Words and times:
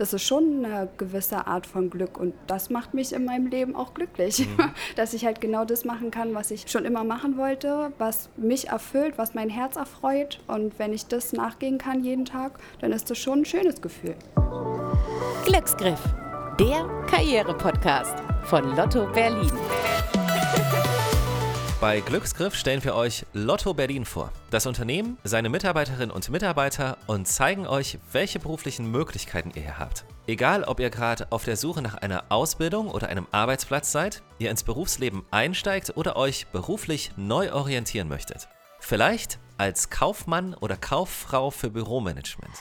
das 0.00 0.14
ist 0.14 0.22
schon 0.22 0.64
eine 0.64 0.88
gewisse 0.96 1.46
Art 1.46 1.66
von 1.66 1.90
Glück 1.90 2.16
und 2.16 2.32
das 2.46 2.70
macht 2.70 2.94
mich 2.94 3.12
in 3.12 3.26
meinem 3.26 3.48
Leben 3.48 3.76
auch 3.76 3.92
glücklich, 3.92 4.38
mhm. 4.38 4.70
dass 4.96 5.12
ich 5.12 5.26
halt 5.26 5.42
genau 5.42 5.66
das 5.66 5.84
machen 5.84 6.10
kann, 6.10 6.34
was 6.34 6.50
ich 6.50 6.70
schon 6.70 6.86
immer 6.86 7.04
machen 7.04 7.36
wollte, 7.36 7.92
was 7.98 8.30
mich 8.38 8.68
erfüllt, 8.68 9.18
was 9.18 9.34
mein 9.34 9.50
Herz 9.50 9.76
erfreut 9.76 10.40
und 10.46 10.78
wenn 10.78 10.94
ich 10.94 11.04
das 11.06 11.34
nachgehen 11.34 11.76
kann 11.76 12.02
jeden 12.02 12.24
Tag, 12.24 12.58
dann 12.80 12.92
ist 12.92 13.10
das 13.10 13.18
schon 13.18 13.40
ein 13.40 13.44
schönes 13.44 13.82
Gefühl. 13.82 14.14
Glücksgriff, 15.44 16.00
der 16.58 16.88
Karriere-Podcast 17.06 18.14
von 18.44 18.74
Lotto 18.74 19.06
Berlin. 19.12 19.52
Bei 21.80 22.00
Glücksgriff 22.00 22.54
stellen 22.56 22.84
wir 22.84 22.94
euch 22.94 23.24
Lotto 23.32 23.72
Berlin 23.72 24.04
vor. 24.04 24.30
Das 24.50 24.66
Unternehmen, 24.66 25.16
seine 25.24 25.48
Mitarbeiterinnen 25.48 26.10
und 26.10 26.28
Mitarbeiter 26.28 26.98
und 27.06 27.26
zeigen 27.26 27.66
euch, 27.66 27.98
welche 28.12 28.38
beruflichen 28.38 28.90
Möglichkeiten 28.90 29.52
ihr 29.54 29.62
hier 29.62 29.78
habt. 29.78 30.04
Egal, 30.26 30.64
ob 30.64 30.78
ihr 30.78 30.90
gerade 30.90 31.32
auf 31.32 31.44
der 31.44 31.56
Suche 31.56 31.80
nach 31.80 31.94
einer 31.94 32.24
Ausbildung 32.28 32.90
oder 32.90 33.08
einem 33.08 33.26
Arbeitsplatz 33.30 33.92
seid, 33.92 34.22
ihr 34.38 34.50
ins 34.50 34.62
Berufsleben 34.62 35.22
einsteigt 35.30 35.96
oder 35.96 36.16
euch 36.16 36.48
beruflich 36.48 37.12
neu 37.16 37.50
orientieren 37.50 38.08
möchtet. 38.08 38.48
Vielleicht 38.78 39.38
als 39.56 39.88
Kaufmann 39.88 40.52
oder 40.52 40.76
Kauffrau 40.76 41.50
für 41.50 41.70
Büromanagement. 41.70 42.52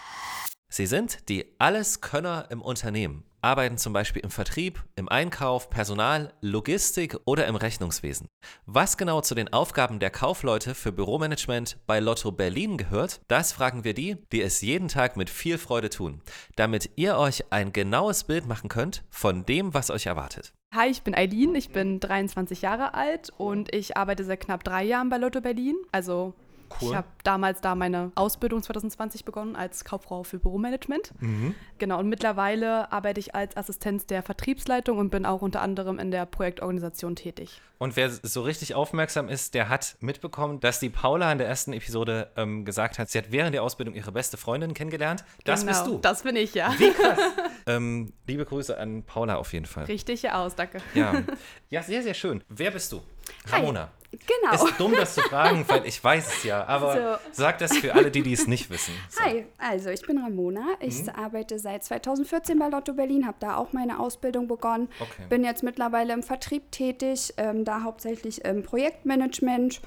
Sie 0.69 0.85
sind 0.85 1.29
die 1.29 1.45
Alleskönner 1.57 2.47
im 2.49 2.61
Unternehmen 2.61 3.23
arbeiten 3.41 3.77
zum 3.77 3.93
Beispiel 3.93 4.21
im 4.21 4.29
Vertrieb, 4.29 4.83
im 4.95 5.09
Einkauf, 5.09 5.69
Personal, 5.69 6.33
Logistik 6.41 7.17
oder 7.25 7.47
im 7.47 7.55
Rechnungswesen. 7.55 8.27
Was 8.65 8.97
genau 8.97 9.21
zu 9.21 9.35
den 9.35 9.53
Aufgaben 9.53 9.99
der 9.99 10.09
Kaufleute 10.09 10.75
für 10.75 10.91
Büromanagement 10.91 11.77
bei 11.87 11.99
Lotto 11.99 12.31
Berlin 12.31 12.77
gehört, 12.77 13.21
das 13.27 13.51
fragen 13.51 13.83
wir 13.83 13.93
die, 13.93 14.17
die 14.31 14.41
es 14.41 14.61
jeden 14.61 14.87
Tag 14.87 15.17
mit 15.17 15.29
viel 15.29 15.57
Freude 15.57 15.89
tun, 15.89 16.21
damit 16.55 16.91
ihr 16.95 17.17
euch 17.17 17.51
ein 17.51 17.73
genaues 17.73 18.25
Bild 18.25 18.47
machen 18.47 18.69
könnt 18.69 19.03
von 19.09 19.45
dem, 19.45 19.73
was 19.73 19.89
euch 19.89 20.05
erwartet. 20.05 20.53
Hi, 20.75 20.89
ich 20.89 21.01
bin 21.01 21.15
Eileen, 21.15 21.55
ich 21.55 21.69
bin 21.69 21.99
23 21.99 22.61
Jahre 22.61 22.93
alt 22.93 23.31
und 23.37 23.73
ich 23.73 23.97
arbeite 23.97 24.23
seit 24.23 24.41
knapp 24.41 24.63
drei 24.63 24.83
Jahren 24.83 25.09
bei 25.09 25.17
Lotto 25.17 25.41
Berlin, 25.41 25.75
also 25.91 26.35
Cool. 26.81 26.89
Ich 26.89 26.95
habe 26.95 27.07
damals 27.23 27.61
da 27.61 27.75
meine 27.75 28.11
Ausbildung 28.15 28.61
2020 28.61 29.25
begonnen 29.25 29.55
als 29.55 29.83
Kauffrau 29.83 30.23
für 30.23 30.39
Büromanagement. 30.39 31.11
Mhm. 31.19 31.55
Genau, 31.77 31.99
und 31.99 32.09
mittlerweile 32.09 32.91
arbeite 32.91 33.19
ich 33.19 33.35
als 33.35 33.57
Assistenz 33.57 34.05
der 34.05 34.23
Vertriebsleitung 34.23 34.97
und 34.97 35.09
bin 35.09 35.25
auch 35.25 35.41
unter 35.41 35.61
anderem 35.61 35.99
in 35.99 36.11
der 36.11 36.25
Projektorganisation 36.25 37.15
tätig. 37.15 37.61
Und 37.77 37.95
wer 37.95 38.09
so 38.09 38.41
richtig 38.41 38.75
aufmerksam 38.75 39.29
ist, 39.29 39.53
der 39.53 39.69
hat 39.69 39.95
mitbekommen, 40.01 40.59
dass 40.59 40.79
die 40.79 40.89
Paula 40.89 41.31
in 41.31 41.37
der 41.37 41.47
ersten 41.47 41.71
Episode 41.71 42.29
ähm, 42.35 42.65
gesagt 42.65 42.99
hat, 42.99 43.09
sie 43.09 43.17
hat 43.17 43.31
während 43.31 43.53
der 43.53 43.63
Ausbildung 43.63 43.95
ihre 43.95 44.11
beste 44.11 44.35
Freundin 44.35 44.73
kennengelernt. 44.73 45.23
Das 45.45 45.61
genau, 45.61 45.71
bist 45.71 45.87
du. 45.87 45.97
Das 45.99 46.23
bin 46.23 46.35
ich, 46.35 46.53
ja. 46.53 46.73
Wie 46.77 46.91
krass. 46.91 47.17
ähm, 47.67 48.11
liebe 48.27 48.43
Grüße 48.43 48.77
an 48.77 49.03
Paula 49.03 49.35
auf 49.37 49.53
jeden 49.53 49.65
Fall. 49.65 49.85
Richtig 49.85 50.21
hier 50.21 50.37
aus, 50.37 50.55
danke. 50.55 50.79
Ja. 50.93 51.23
ja, 51.69 51.81
sehr, 51.81 52.03
sehr 52.03 52.13
schön. 52.13 52.43
Wer 52.49 52.71
bist 52.71 52.91
du? 52.91 53.01
Ramona. 53.47 53.91
Genau. 54.11 54.65
Ist 54.65 54.79
dumm, 54.79 54.93
das 54.93 55.13
zu 55.13 55.21
fragen, 55.21 55.63
weil 55.67 55.85
ich 55.85 56.03
weiß 56.03 56.37
es 56.37 56.43
ja. 56.43 56.65
Aber 56.65 57.19
so. 57.19 57.29
sag 57.31 57.59
das 57.59 57.77
für 57.77 57.93
alle, 57.93 58.09
die, 58.09 58.23
die 58.23 58.33
es 58.33 58.47
nicht 58.47 58.71
wissen. 58.71 58.93
So. 59.09 59.21
Hi, 59.23 59.45
also 59.59 59.89
ich 59.91 60.01
bin 60.01 60.17
Ramona. 60.17 60.65
Ich 60.79 61.03
mhm. 61.03 61.09
arbeite 61.09 61.59
seit 61.59 61.83
2014 61.83 62.57
bei 62.57 62.69
Lotto 62.69 62.93
Berlin, 62.93 63.27
habe 63.27 63.37
da 63.39 63.57
auch 63.57 63.71
meine 63.71 63.99
Ausbildung 63.99 64.47
begonnen. 64.47 64.89
Okay. 64.99 65.23
Bin 65.29 65.43
jetzt 65.43 65.61
mittlerweile 65.61 66.13
im 66.13 66.23
Vertrieb 66.23 66.71
tätig, 66.71 67.33
ähm, 67.37 67.65
da 67.65 67.83
hauptsächlich 67.83 68.43
im 68.45 68.63
Projektmanagement. 68.63 69.79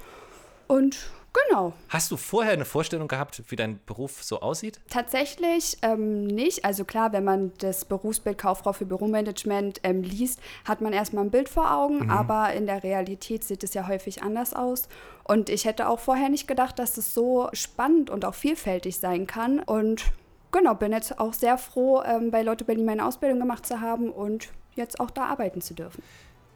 Und 0.69 1.11
Genau. 1.49 1.73
Hast 1.89 2.11
du 2.11 2.17
vorher 2.17 2.53
eine 2.53 2.65
Vorstellung 2.65 3.09
gehabt, 3.09 3.43
wie 3.49 3.57
dein 3.57 3.81
Beruf 3.87 4.23
so 4.23 4.41
aussieht? 4.41 4.81
Tatsächlich 4.91 5.79
ähm, 5.83 6.27
nicht. 6.27 6.65
Also 6.65 6.85
klar, 6.85 7.13
wenn 7.13 7.25
man 7.25 7.53
das 7.59 7.87
Berufsbild 7.87 8.37
Kauffrau 8.37 8.73
für 8.73 8.85
Büromanagement 8.85 9.81
ähm, 9.83 10.03
liest, 10.03 10.41
hat 10.67 10.83
man 10.83 10.93
erstmal 10.93 11.25
ein 11.25 11.31
Bild 11.31 11.49
vor 11.49 11.73
Augen, 11.75 12.05
mhm. 12.05 12.11
aber 12.11 12.53
in 12.53 12.67
der 12.67 12.83
Realität 12.83 13.45
sieht 13.45 13.65
es 13.65 13.73
ja 13.73 13.89
häufig 13.89 14.23
anders 14.23 14.53
aus. 14.53 14.89
Und 15.25 15.49
ich 15.49 15.65
hätte 15.65 15.89
auch 15.89 16.01
vorher 16.01 16.29
nicht 16.29 16.49
gedacht, 16.49 16.79
dass 16.79 16.99
es 16.99 17.15
so 17.15 17.49
spannend 17.53 18.11
und 18.11 18.25
auch 18.25 18.35
vielfältig 18.35 18.99
sein 18.99 19.27
kann. 19.27 19.61
Und 19.61 20.05
genau, 20.51 20.75
bin 20.75 20.93
jetzt 20.93 21.19
auch 21.19 21.33
sehr 21.33 21.57
froh, 21.57 22.03
ähm, 22.03 22.31
bei 22.31 22.43
Lotto 22.43 22.65
Berlin 22.65 22.85
meine 22.85 23.07
Ausbildung 23.07 23.39
gemacht 23.39 23.65
zu 23.65 23.81
haben 23.81 24.11
und 24.11 24.49
jetzt 24.75 25.01
auch 25.01 25.11
da 25.11 25.27
arbeiten 25.27 25.63
zu 25.63 25.75
dürfen. 25.75 26.03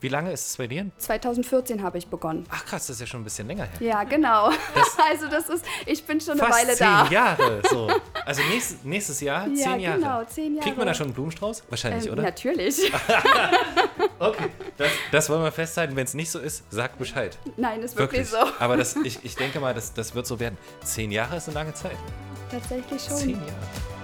Wie 0.01 0.09
lange 0.09 0.31
ist 0.31 0.51
es 0.51 0.57
bei 0.59 0.67
dir? 0.67 0.91
2014 0.99 1.83
habe 1.83 1.97
ich 1.97 2.07
begonnen. 2.07 2.45
Ach 2.51 2.65
krass, 2.67 2.87
das 2.87 2.97
ist 2.97 3.01
ja 3.01 3.07
schon 3.07 3.23
ein 3.23 3.25
bisschen 3.25 3.47
länger 3.47 3.65
her. 3.65 3.81
Ja, 3.81 4.05
genau. 4.05 4.51
Das 4.75 4.97
also 5.11 5.27
das 5.29 5.49
ist, 5.49 5.65
ich 5.87 6.05
bin 6.05 6.21
schon 6.21 6.39
eine 6.39 6.53
Weile 6.53 6.75
zehn 6.75 6.87
da. 6.87 7.05
zehn 7.05 7.13
Jahre, 7.13 7.63
so. 7.69 7.91
Also 8.27 8.43
nächstes, 8.51 8.83
nächstes 8.83 9.21
Jahr, 9.21 9.47
ja, 9.47 9.55
zehn 9.55 9.81
Jahre. 9.81 9.99
genau, 9.99 10.25
zehn 10.25 10.55
Jahre. 10.55 10.65
Kriegt 10.65 10.77
man 10.77 10.87
da 10.87 10.95
schon 10.95 11.07
einen 11.07 11.15
Blumenstrauß? 11.15 11.63
Wahrscheinlich, 11.71 12.07
ähm, 12.07 12.13
oder? 12.13 12.23
Natürlich. 12.25 12.93
okay, 14.19 14.49
das, 14.77 14.91
das, 15.13 15.31
wollen 15.31 15.45
wir 15.45 15.53
festhalten. 15.53 15.95
Wenn 15.95 16.05
es 16.05 16.15
nicht 16.15 16.31
so 16.31 16.41
ist, 16.41 16.65
sag 16.71 16.99
Bescheid. 16.99 17.39
Nein, 17.57 17.83
ist 17.83 17.97
wirklich, 17.97 18.33
wirklich 18.33 18.51
so. 18.51 18.53
Aber 18.59 18.77
das, 18.77 18.97
ich, 18.97 19.25
ich 19.25 19.37
denke 19.37 19.61
mal, 19.61 19.75
das, 19.75 19.95
das 19.95 20.15
wird 20.15 20.27
so 20.27 20.41
werden. 20.41 20.59
Zehn 20.83 21.13
Jahre 21.13 21.37
ist 21.37 21.49
eine 21.49 21.55
lange 21.55 21.75
Zeit. 21.75 21.97
Tatsächlich 22.51 23.03
schon. 23.03 23.17
Zehn 23.17 23.31
Jahre. 23.31 23.96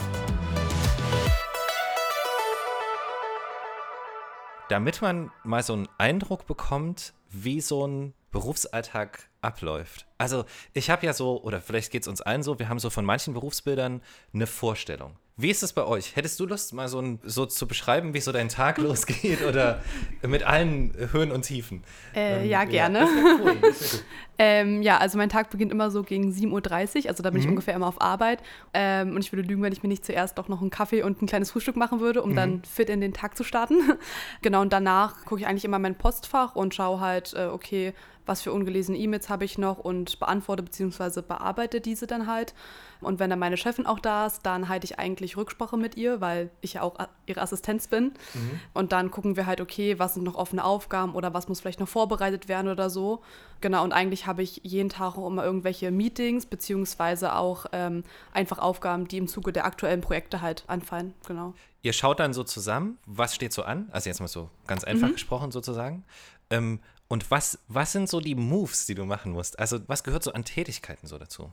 Damit 4.72 5.02
man 5.02 5.30
mal 5.44 5.62
so 5.62 5.74
einen 5.74 5.86
Eindruck 5.98 6.46
bekommt, 6.46 7.12
wie 7.28 7.60
so 7.60 7.86
ein 7.86 8.14
Berufsalltag 8.30 9.28
abläuft. 9.42 10.06
Also 10.16 10.46
ich 10.72 10.88
habe 10.88 11.04
ja 11.04 11.12
so, 11.12 11.42
oder 11.42 11.60
vielleicht 11.60 11.92
geht 11.92 12.02
es 12.02 12.08
uns 12.08 12.22
allen 12.22 12.42
so, 12.42 12.58
wir 12.58 12.70
haben 12.70 12.78
so 12.78 12.88
von 12.88 13.04
manchen 13.04 13.34
Berufsbildern 13.34 14.00
eine 14.32 14.46
Vorstellung. 14.46 15.18
Wie 15.38 15.50
ist 15.50 15.62
es 15.62 15.72
bei 15.72 15.84
euch? 15.84 16.14
Hättest 16.14 16.38
du 16.40 16.46
Lust, 16.46 16.74
mal 16.74 16.88
so, 16.88 17.00
ein, 17.00 17.18
so 17.24 17.46
zu 17.46 17.66
beschreiben, 17.66 18.12
wie 18.12 18.20
so 18.20 18.32
dein 18.32 18.48
Tag 18.48 18.76
losgeht 18.78 19.42
oder 19.42 19.80
mit 20.26 20.42
allen 20.42 20.94
Höhen 21.12 21.32
und 21.32 21.42
Tiefen? 21.42 21.82
Äh, 22.14 22.42
ähm, 22.42 22.50
ja, 22.50 22.64
gerne. 22.64 22.98
Ja, 23.00 23.38
cool. 23.40 23.56
ähm, 24.38 24.82
ja, 24.82 24.98
also 24.98 25.16
mein 25.16 25.30
Tag 25.30 25.48
beginnt 25.48 25.72
immer 25.72 25.90
so 25.90 26.02
gegen 26.02 26.30
7.30 26.32 27.04
Uhr, 27.04 27.08
also 27.08 27.22
da 27.22 27.30
bin 27.30 27.40
mhm. 27.40 27.44
ich 27.44 27.48
ungefähr 27.48 27.74
immer 27.74 27.86
auf 27.86 28.00
Arbeit. 28.02 28.42
Ähm, 28.74 29.14
und 29.14 29.24
ich 29.24 29.32
würde 29.32 29.48
lügen, 29.48 29.62
wenn 29.62 29.72
ich 29.72 29.82
mir 29.82 29.88
nicht 29.88 30.04
zuerst 30.04 30.36
doch 30.36 30.48
noch 30.48 30.60
einen 30.60 30.70
Kaffee 30.70 31.02
und 31.02 31.22
ein 31.22 31.26
kleines 31.26 31.50
Frühstück 31.50 31.76
machen 31.76 32.00
würde, 32.00 32.22
um 32.22 32.32
mhm. 32.32 32.36
dann 32.36 32.62
fit 32.64 32.90
in 32.90 33.00
den 33.00 33.14
Tag 33.14 33.34
zu 33.36 33.42
starten. 33.42 33.80
genau, 34.42 34.60
und 34.60 34.72
danach 34.72 35.24
gucke 35.24 35.40
ich 35.40 35.46
eigentlich 35.46 35.64
immer 35.64 35.78
mein 35.78 35.94
Postfach 35.94 36.56
und 36.56 36.74
schaue 36.74 37.00
halt, 37.00 37.32
äh, 37.32 37.46
okay, 37.46 37.94
was 38.26 38.42
für 38.42 38.52
ungelesene 38.52 38.98
E-Mails 38.98 39.28
habe 39.28 39.44
ich 39.44 39.58
noch 39.58 39.78
und 39.78 40.18
beantworte 40.18 40.62
bzw. 40.62 41.22
bearbeite 41.22 41.80
diese 41.80 42.06
dann 42.06 42.26
halt. 42.26 42.54
Und 43.00 43.18
wenn 43.18 43.30
dann 43.30 43.38
meine 43.38 43.56
Chefin 43.56 43.86
auch 43.86 43.98
da 43.98 44.26
ist, 44.26 44.46
dann 44.46 44.68
halte 44.68 44.84
ich 44.84 44.98
eigentlich 44.98 45.36
Rücksprache 45.36 45.76
mit 45.76 45.96
ihr, 45.96 46.20
weil 46.20 46.50
ich 46.60 46.74
ja 46.74 46.82
auch 46.82 46.96
ihre 47.26 47.40
Assistenz 47.40 47.88
bin. 47.88 48.12
Mhm. 48.34 48.60
Und 48.74 48.92
dann 48.92 49.10
gucken 49.10 49.36
wir 49.36 49.46
halt, 49.46 49.60
okay, 49.60 49.98
was 49.98 50.14
sind 50.14 50.22
noch 50.22 50.36
offene 50.36 50.64
Aufgaben 50.64 51.14
oder 51.14 51.34
was 51.34 51.48
muss 51.48 51.60
vielleicht 51.60 51.80
noch 51.80 51.88
vorbereitet 51.88 52.48
werden 52.48 52.70
oder 52.70 52.90
so. 52.90 53.22
Genau, 53.60 53.82
und 53.84 53.92
eigentlich 53.92 54.26
habe 54.26 54.42
ich 54.42 54.60
jeden 54.64 54.88
Tag 54.88 55.16
auch 55.16 55.26
immer 55.26 55.44
irgendwelche 55.44 55.90
Meetings 55.90 56.46
beziehungsweise 56.46 57.34
auch 57.34 57.66
ähm, 57.72 58.04
einfach 58.32 58.58
Aufgaben, 58.58 59.08
die 59.08 59.18
im 59.18 59.28
Zuge 59.28 59.52
der 59.52 59.64
aktuellen 59.64 60.00
Projekte 60.00 60.40
halt 60.40 60.64
anfallen. 60.68 61.14
Genau. 61.26 61.54
Ihr 61.82 61.92
schaut 61.92 62.20
dann 62.20 62.32
so 62.32 62.44
zusammen, 62.44 62.98
was 63.06 63.34
steht 63.34 63.52
so 63.52 63.62
an? 63.62 63.88
Also 63.90 64.08
jetzt 64.08 64.20
mal 64.20 64.28
so 64.28 64.48
ganz 64.68 64.84
einfach 64.84 65.08
mhm. 65.08 65.12
gesprochen 65.14 65.50
sozusagen. 65.50 66.04
Ähm, 66.50 66.80
und 67.12 67.30
was, 67.30 67.58
was 67.68 67.92
sind 67.92 68.08
so 68.08 68.20
die 68.20 68.34
Moves, 68.34 68.86
die 68.86 68.94
du 68.94 69.04
machen 69.04 69.32
musst? 69.32 69.58
Also 69.58 69.80
was 69.86 70.02
gehört 70.02 70.22
so 70.22 70.32
an 70.32 70.46
Tätigkeiten 70.46 71.06
so 71.06 71.18
dazu? 71.18 71.50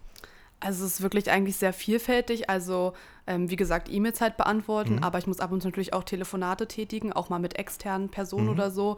Also 0.62 0.86
es 0.86 0.94
ist 0.94 1.02
wirklich 1.02 1.30
eigentlich 1.30 1.58
sehr 1.58 1.74
vielfältig. 1.74 2.50
Also 2.50 2.94
ähm, 3.28 3.50
wie 3.50 3.58
gesagt, 3.58 3.92
E-Mails 3.92 4.22
halt 4.22 4.38
beantworten, 4.38 4.96
mhm. 4.96 5.04
aber 5.04 5.18
ich 5.18 5.28
muss 5.28 5.42
ab 5.42 5.52
und 5.52 5.60
zu 5.60 5.68
natürlich 5.68 5.92
auch 5.92 6.06
Telefonate 6.06 6.66
tätigen, 6.66 7.12
auch 7.12 7.28
mal 7.28 7.40
mit 7.40 7.60
externen 7.60 8.08
Personen 8.08 8.46
mhm. 8.46 8.54
oder 8.54 8.72
so. 8.72 8.96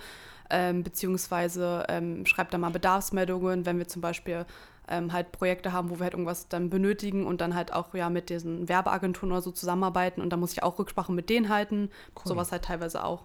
Ähm, 0.51 0.83
beziehungsweise 0.83 1.83
ähm, 1.89 2.27
schreibt 2.27 2.53
da 2.53 2.59
mal 2.59 2.69
Bedarfsmeldungen, 2.69 3.65
wenn 3.65 3.79
wir 3.79 3.87
zum 3.87 4.03
Beispiel 4.03 4.45
ähm, 4.87 5.13
halt 5.13 5.31
Projekte 5.31 5.73
haben, 5.73 5.89
wo 5.89 5.95
wir 5.97 6.03
halt 6.03 6.13
irgendwas 6.13 6.47
dann 6.47 6.69
benötigen 6.69 7.25
und 7.25 7.41
dann 7.41 7.55
halt 7.55 7.73
auch 7.73 7.95
ja 7.95 8.11
mit 8.11 8.29
diesen 8.29 8.69
Werbeagenturen 8.69 9.31
oder 9.31 9.41
so 9.41 9.49
zusammenarbeiten 9.49 10.21
und 10.21 10.29
da 10.29 10.37
muss 10.37 10.51
ich 10.51 10.61
auch 10.61 10.77
Rücksprache 10.77 11.11
mit 11.11 11.31
denen 11.31 11.49
halten. 11.49 11.89
Cool. 12.15 12.27
Sowas 12.27 12.51
halt 12.51 12.65
teilweise 12.65 13.03
auch. 13.03 13.23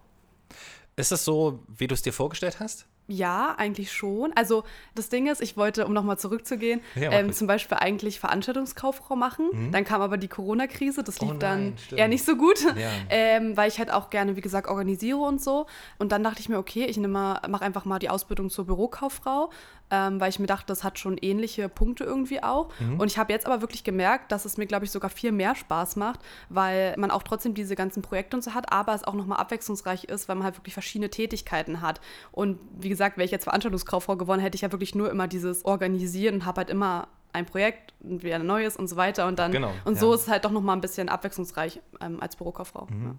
Ist 0.96 1.12
es 1.12 1.22
so, 1.22 1.62
wie 1.68 1.86
du 1.86 1.92
es 1.92 2.00
dir 2.00 2.14
vorgestellt 2.14 2.60
hast? 2.60 2.86
Ja, 3.08 3.54
eigentlich 3.56 3.92
schon. 3.92 4.32
Also 4.34 4.64
das 4.96 5.08
Ding 5.08 5.28
ist, 5.28 5.40
ich 5.40 5.56
wollte, 5.56 5.86
um 5.86 5.92
nochmal 5.92 6.18
zurückzugehen, 6.18 6.80
ja, 6.96 7.12
ähm, 7.12 7.32
zum 7.32 7.46
Beispiel 7.46 7.78
eigentlich 7.78 8.18
Veranstaltungskauffrau 8.18 9.14
machen. 9.14 9.48
Mhm. 9.52 9.72
Dann 9.72 9.84
kam 9.84 10.00
aber 10.00 10.16
die 10.16 10.26
Corona-Krise, 10.26 11.04
das 11.04 11.20
lief 11.20 11.30
oh 11.30 11.38
dann 11.38 11.74
stimmt. 11.78 12.00
eher 12.00 12.08
nicht 12.08 12.24
so 12.24 12.36
gut, 12.36 12.60
ja. 12.76 12.90
ähm, 13.10 13.56
weil 13.56 13.68
ich 13.68 13.78
halt 13.78 13.92
auch 13.92 14.10
gerne, 14.10 14.34
wie 14.34 14.40
gesagt, 14.40 14.68
organisiere 14.68 15.18
und 15.18 15.40
so. 15.40 15.66
Und 15.98 16.10
dann 16.10 16.24
dachte 16.24 16.40
ich 16.40 16.48
mir, 16.48 16.58
okay, 16.58 16.84
ich 16.86 16.98
mache 16.98 17.62
einfach 17.62 17.84
mal 17.84 18.00
die 18.00 18.10
Ausbildung 18.10 18.50
zur 18.50 18.66
Bürokauffrau, 18.66 19.50
ähm, 19.90 20.20
weil 20.20 20.30
ich 20.30 20.38
mir 20.38 20.46
dachte, 20.46 20.66
das 20.66 20.82
hat 20.84 20.98
schon 20.98 21.16
ähnliche 21.18 21.68
Punkte 21.68 22.04
irgendwie 22.04 22.42
auch. 22.42 22.70
Mhm. 22.80 23.00
Und 23.00 23.10
ich 23.10 23.18
habe 23.18 23.32
jetzt 23.32 23.46
aber 23.46 23.60
wirklich 23.60 23.84
gemerkt, 23.84 24.32
dass 24.32 24.44
es 24.44 24.56
mir, 24.56 24.66
glaube 24.66 24.84
ich, 24.84 24.90
sogar 24.90 25.10
viel 25.10 25.32
mehr 25.32 25.54
Spaß 25.54 25.96
macht, 25.96 26.20
weil 26.48 26.94
man 26.96 27.10
auch 27.10 27.22
trotzdem 27.22 27.54
diese 27.54 27.76
ganzen 27.76 28.02
Projekte 28.02 28.36
und 28.36 28.42
so 28.42 28.54
hat, 28.54 28.72
aber 28.72 28.94
es 28.94 29.04
auch 29.04 29.14
nochmal 29.14 29.38
abwechslungsreich 29.38 30.04
ist, 30.04 30.28
weil 30.28 30.36
man 30.36 30.44
halt 30.44 30.56
wirklich 30.56 30.74
verschiedene 30.74 31.10
Tätigkeiten 31.10 31.80
hat. 31.80 32.00
Und 32.32 32.58
wie 32.78 32.88
gesagt, 32.88 33.16
wäre 33.16 33.24
ich 33.24 33.30
jetzt 33.30 33.44
Veranstaltungskauffrau 33.44 34.16
gewonnen, 34.16 34.42
hätte 34.42 34.56
ich 34.56 34.62
ja 34.62 34.72
wirklich 34.72 34.94
nur 34.94 35.10
immer 35.10 35.28
dieses 35.28 35.64
Organisieren 35.64 36.36
und 36.36 36.46
habe 36.46 36.58
halt 36.58 36.70
immer 36.70 37.08
ein 37.32 37.46
Projekt 37.46 37.92
und 38.00 38.22
wieder 38.22 38.36
ein 38.36 38.46
neues 38.46 38.76
und 38.76 38.88
so 38.88 38.96
weiter. 38.96 39.26
Und 39.26 39.38
dann 39.38 39.52
Genau, 39.52 39.72
und 39.84 39.98
so 39.98 40.08
ja. 40.08 40.14
ist 40.14 40.22
es 40.22 40.28
halt 40.28 40.44
doch 40.44 40.50
nochmal 40.50 40.76
ein 40.76 40.80
bisschen 40.80 41.08
abwechslungsreich 41.08 41.80
ähm, 42.00 42.20
als 42.20 42.36
Bürokauffrau. 42.36 42.88
Mhm. 42.90 43.04
Ja. 43.04 43.14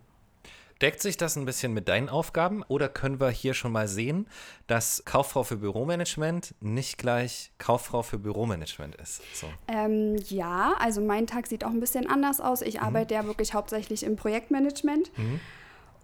Deckt 0.81 1.01
sich 1.01 1.18
das 1.18 1.35
ein 1.35 1.45
bisschen 1.45 1.74
mit 1.74 1.88
deinen 1.88 2.09
Aufgaben 2.09 2.63
oder 2.68 2.89
können 2.89 3.19
wir 3.19 3.29
hier 3.29 3.53
schon 3.53 3.71
mal 3.71 3.88
sehen, 3.88 4.27
dass 4.68 5.03
Kauffrau 5.06 5.44
für 5.44 5.57
Büromanagement 5.57 6.56
nicht 6.59 6.97
gleich 6.97 7.51
Kauffrau 7.57 8.03
für 8.03 8.19
Büromanagement 8.19 8.95
ist? 8.95 9.21
So. 9.33 9.47
Ähm, 9.68 10.15
ja, 10.27 10.75
also 10.79 11.01
mein 11.01 11.27
Tag 11.27 11.47
sieht 11.47 11.63
auch 11.63 11.71
ein 11.71 11.79
bisschen 11.79 12.07
anders 12.07 12.39
aus. 12.41 12.62
Ich 12.62 12.81
arbeite 12.81 13.13
ja 13.13 13.25
wirklich 13.25 13.53
hauptsächlich 13.53 14.03
im 14.03 14.15
Projektmanagement. 14.15 15.12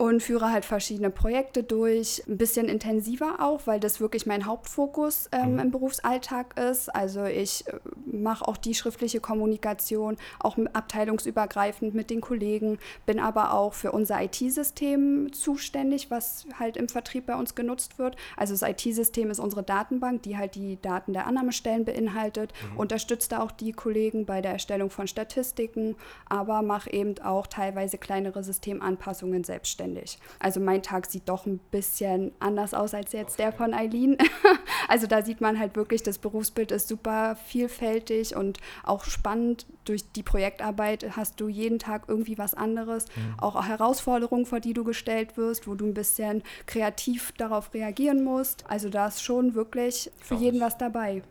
Und 0.03 0.21
führe 0.21 0.51
halt 0.51 0.65
verschiedene 0.65 1.09
Projekte 1.09 1.63
durch, 1.63 2.23
ein 2.27 2.37
bisschen 2.37 2.67
intensiver 2.67 3.37
auch, 3.39 3.61
weil 3.67 3.79
das 3.79 4.01
wirklich 4.01 4.25
mein 4.25 4.45
Hauptfokus 4.45 5.29
ähm, 5.31 5.59
im 5.59 5.71
Berufsalltag 5.71 6.59
ist. 6.59 6.93
Also 6.93 7.23
ich 7.23 7.65
äh, 7.67 7.79
mache 8.05 8.45
auch 8.45 8.57
die 8.57 8.73
schriftliche 8.73 9.21
Kommunikation, 9.21 10.17
auch 10.41 10.57
abteilungsübergreifend 10.73 11.93
mit 11.93 12.09
den 12.09 12.19
Kollegen, 12.19 12.79
bin 13.05 13.21
aber 13.21 13.53
auch 13.53 13.73
für 13.73 13.93
unser 13.93 14.21
IT-System 14.21 15.31
zuständig, 15.31 16.11
was 16.11 16.47
halt 16.59 16.75
im 16.75 16.89
Vertrieb 16.89 17.27
bei 17.27 17.35
uns 17.35 17.55
genutzt 17.55 17.97
wird. 17.97 18.17
Also 18.35 18.53
das 18.53 18.69
IT-System 18.69 19.31
ist 19.31 19.39
unsere 19.39 19.63
Datenbank, 19.63 20.23
die 20.23 20.37
halt 20.37 20.55
die 20.55 20.81
Daten 20.81 21.13
der 21.13 21.27
Annahmestellen 21.27 21.85
beinhaltet, 21.85 22.51
unterstützt 22.75 23.31
da 23.31 23.41
auch 23.41 23.51
die 23.51 23.71
Kollegen 23.71 24.25
bei 24.25 24.41
der 24.41 24.51
Erstellung 24.51 24.89
von 24.89 25.07
Statistiken, 25.07 25.95
aber 26.27 26.61
mache 26.61 26.91
eben 26.91 27.17
auch 27.19 27.47
teilweise 27.47 27.97
kleinere 27.97 28.43
Systemanpassungen 28.43 29.45
selbstständig. 29.45 29.92
Also 30.39 30.59
mein 30.59 30.81
Tag 30.81 31.05
sieht 31.05 31.29
doch 31.29 31.45
ein 31.45 31.59
bisschen 31.71 32.31
anders 32.39 32.73
aus 32.73 32.93
als 32.93 33.11
jetzt 33.13 33.39
der 33.39 33.51
von 33.51 33.73
Eileen. 33.73 34.17
also 34.87 35.07
da 35.07 35.23
sieht 35.23 35.41
man 35.41 35.59
halt 35.59 35.75
wirklich, 35.75 36.03
das 36.03 36.17
Berufsbild 36.17 36.71
ist 36.71 36.87
super 36.87 37.35
vielfältig 37.47 38.35
und 38.35 38.59
auch 38.83 39.05
spannend. 39.05 39.65
Durch 39.85 40.09
die 40.13 40.23
Projektarbeit 40.23 41.17
hast 41.17 41.39
du 41.41 41.49
jeden 41.49 41.77
Tag 41.77 42.03
irgendwie 42.07 42.37
was 42.37 42.53
anderes, 42.53 43.05
auch 43.37 43.67
Herausforderungen, 43.67 44.45
vor 44.45 44.61
die 44.61 44.73
du 44.73 44.83
gestellt 44.83 45.35
wirst, 45.35 45.67
wo 45.67 45.75
du 45.75 45.85
ein 45.85 45.93
bisschen 45.93 46.41
kreativ 46.65 47.33
darauf 47.33 47.73
reagieren 47.73 48.23
musst. 48.23 48.63
Also 48.69 48.89
da 48.89 49.07
ist 49.07 49.21
schon 49.21 49.55
wirklich 49.55 50.09
für 50.21 50.35
jeden 50.35 50.61
was 50.61 50.77
dabei. 50.77 51.21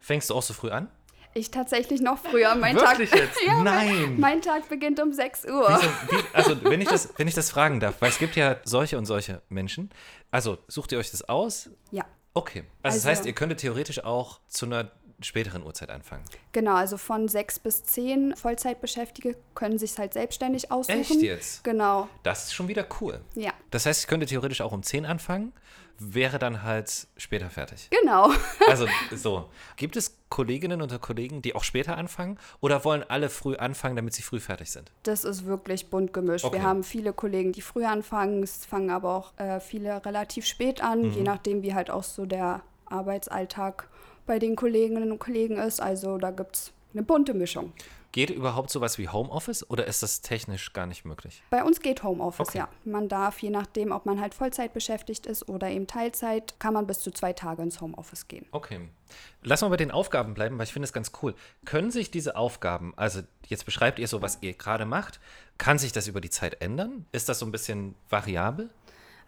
Fängst 0.00 0.30
du 0.30 0.34
auch 0.34 0.42
so 0.42 0.52
früh 0.52 0.70
an? 0.70 0.88
Ich 1.34 1.50
tatsächlich 1.50 2.00
noch 2.00 2.18
früher. 2.18 2.54
Mein 2.54 2.76
Wirklich 2.76 3.10
Tag, 3.10 3.18
jetzt? 3.20 3.38
ja, 3.46 3.62
Nein. 3.62 3.86
Mein, 4.02 4.20
mein 4.20 4.42
Tag 4.42 4.68
beginnt 4.68 5.00
um 5.00 5.12
6 5.12 5.46
Uhr. 5.46 5.66
Wieso, 5.68 5.82
wie, 6.18 6.24
also, 6.34 6.64
wenn 6.64 6.80
ich, 6.80 6.88
das, 6.88 7.08
wenn 7.16 7.28
ich 7.28 7.34
das 7.34 7.50
fragen 7.50 7.80
darf, 7.80 7.94
weil 8.00 8.10
es 8.10 8.18
gibt 8.18 8.36
ja 8.36 8.56
solche 8.64 8.98
und 8.98 9.06
solche 9.06 9.42
Menschen. 9.48 9.90
Also, 10.30 10.58
sucht 10.68 10.92
ihr 10.92 10.98
euch 10.98 11.10
das 11.10 11.28
aus? 11.28 11.70
Ja, 11.90 12.04
Okay. 12.34 12.64
Also, 12.82 12.96
das 12.96 13.06
Also- 13.06 13.08
heißt, 13.08 13.26
ihr 13.26 13.34
könntet 13.34 13.60
theoretisch 13.60 14.02
auch 14.04 14.40
zu 14.48 14.66
einer 14.66 14.90
späteren 15.24 15.62
Uhrzeit 15.62 15.90
anfangen. 15.90 16.24
genau. 16.52 16.74
Also 16.74 16.96
von 16.96 17.28
6 17.28 17.58
bis 17.60 17.84
10 17.84 18.34
Vollzeitbeschäftigte 18.36 19.36
können 19.54 19.78
sich 19.78 19.96
halt 19.98 20.12
selbstständig 20.14 20.70
aussuchen. 20.72 21.00
Echt 21.00 21.22
jetzt? 21.22 21.64
Genau, 21.64 22.08
Das 22.22 22.44
ist 22.44 22.54
schon 22.54 22.68
wieder 22.68 22.86
cool. 23.00 23.20
ja, 23.34 23.52
Das 23.70 23.86
heißt, 23.86 24.00
ich 24.02 24.06
könnte 24.06 24.26
theoretisch 24.26 24.60
auch 24.60 24.72
um 24.72 24.82
10 24.82 25.06
anfangen, 25.06 25.52
wäre 25.98 26.38
dann 26.40 26.62
halt 26.64 27.06
später 27.16 27.48
fertig. 27.50 27.88
genau. 27.90 28.30
Also 28.68 28.86
so. 29.14 29.48
Gibt 29.76 29.96
es 29.96 30.16
Kolleginnen 30.30 30.80
oder 30.82 30.98
Kollegen, 30.98 31.42
die 31.42 31.54
auch 31.54 31.62
später 31.62 31.96
anfangen 31.98 32.38
oder 32.60 32.84
wollen 32.84 33.04
alle 33.08 33.28
früh 33.28 33.54
anfangen, 33.56 33.94
damit 33.96 34.14
sie 34.14 34.22
früh 34.22 34.40
fertig 34.40 34.70
sind? 34.70 34.90
Das 35.04 35.24
ist 35.24 35.44
wirklich 35.44 35.90
bunt 35.90 36.12
gemischt. 36.12 36.44
Okay. 36.44 36.56
Wir 36.56 36.62
haben 36.64 36.82
viele 36.82 37.12
Kollegen, 37.12 37.52
die 37.52 37.60
früh 37.60 37.84
anfangen, 37.84 38.42
es 38.42 38.64
fangen 38.64 38.90
aber 38.90 39.14
auch 39.14 39.38
äh, 39.38 39.60
viele 39.60 40.04
relativ 40.04 40.46
spät 40.46 40.82
an, 40.82 41.02
Mhm. 41.02 41.12
je 41.12 41.22
nachdem, 41.22 41.62
wie 41.62 41.74
halt 41.74 41.90
auch 41.90 42.02
so 42.04 42.24
der 42.26 42.62
Arbeitsalltag 42.86 43.88
bei 44.26 44.38
den 44.38 44.56
Kolleginnen 44.56 45.10
und 45.12 45.18
Kollegen 45.18 45.56
ist. 45.58 45.80
Also 45.80 46.18
da 46.18 46.30
gibt 46.30 46.56
es 46.56 46.72
eine 46.92 47.02
bunte 47.02 47.34
Mischung. 47.34 47.72
Geht 48.14 48.28
überhaupt 48.28 48.68
sowas 48.68 48.98
wie 48.98 49.08
Homeoffice 49.08 49.68
oder 49.70 49.86
ist 49.86 50.02
das 50.02 50.20
technisch 50.20 50.74
gar 50.74 50.84
nicht 50.84 51.06
möglich? 51.06 51.42
Bei 51.48 51.64
uns 51.64 51.80
geht 51.80 52.02
Homeoffice, 52.02 52.48
Okay. 52.50 52.58
ja. 52.58 52.68
Man 52.84 53.08
darf, 53.08 53.38
je 53.38 53.48
nachdem, 53.48 53.90
ob 53.90 54.04
man 54.04 54.20
halt 54.20 54.34
Vollzeit 54.34 54.74
beschäftigt 54.74 55.24
ist 55.24 55.48
oder 55.48 55.70
eben 55.70 55.86
Teilzeit, 55.86 56.60
kann 56.60 56.74
man 56.74 56.86
bis 56.86 57.00
zu 57.00 57.10
zwei 57.10 57.32
Tage 57.32 57.62
ins 57.62 57.80
Homeoffice 57.80 58.28
gehen. 58.28 58.44
Okay. 58.52 58.80
Lass 59.42 59.62
mal 59.62 59.68
bei 59.68 59.78
den 59.78 59.90
Aufgaben 59.90 60.34
bleiben, 60.34 60.58
weil 60.58 60.64
ich 60.66 60.74
finde 60.74 60.84
es 60.84 60.92
ganz 60.92 61.12
cool. 61.22 61.34
Können 61.64 61.90
sich 61.90 62.10
diese 62.10 62.36
Aufgaben, 62.36 62.92
also 62.96 63.22
jetzt 63.46 63.64
beschreibt 63.64 63.98
ihr 63.98 64.08
so, 64.08 64.20
was 64.20 64.38
ihr 64.42 64.52
gerade 64.52 64.84
macht, 64.84 65.18
kann 65.56 65.78
sich 65.78 65.92
das 65.92 66.06
über 66.06 66.20
die 66.20 66.28
Zeit 66.30 66.60
ändern? 66.60 67.06
Ist 67.12 67.30
das 67.30 67.38
so 67.38 67.46
ein 67.46 67.52
bisschen 67.52 67.94
variabel? 68.10 68.68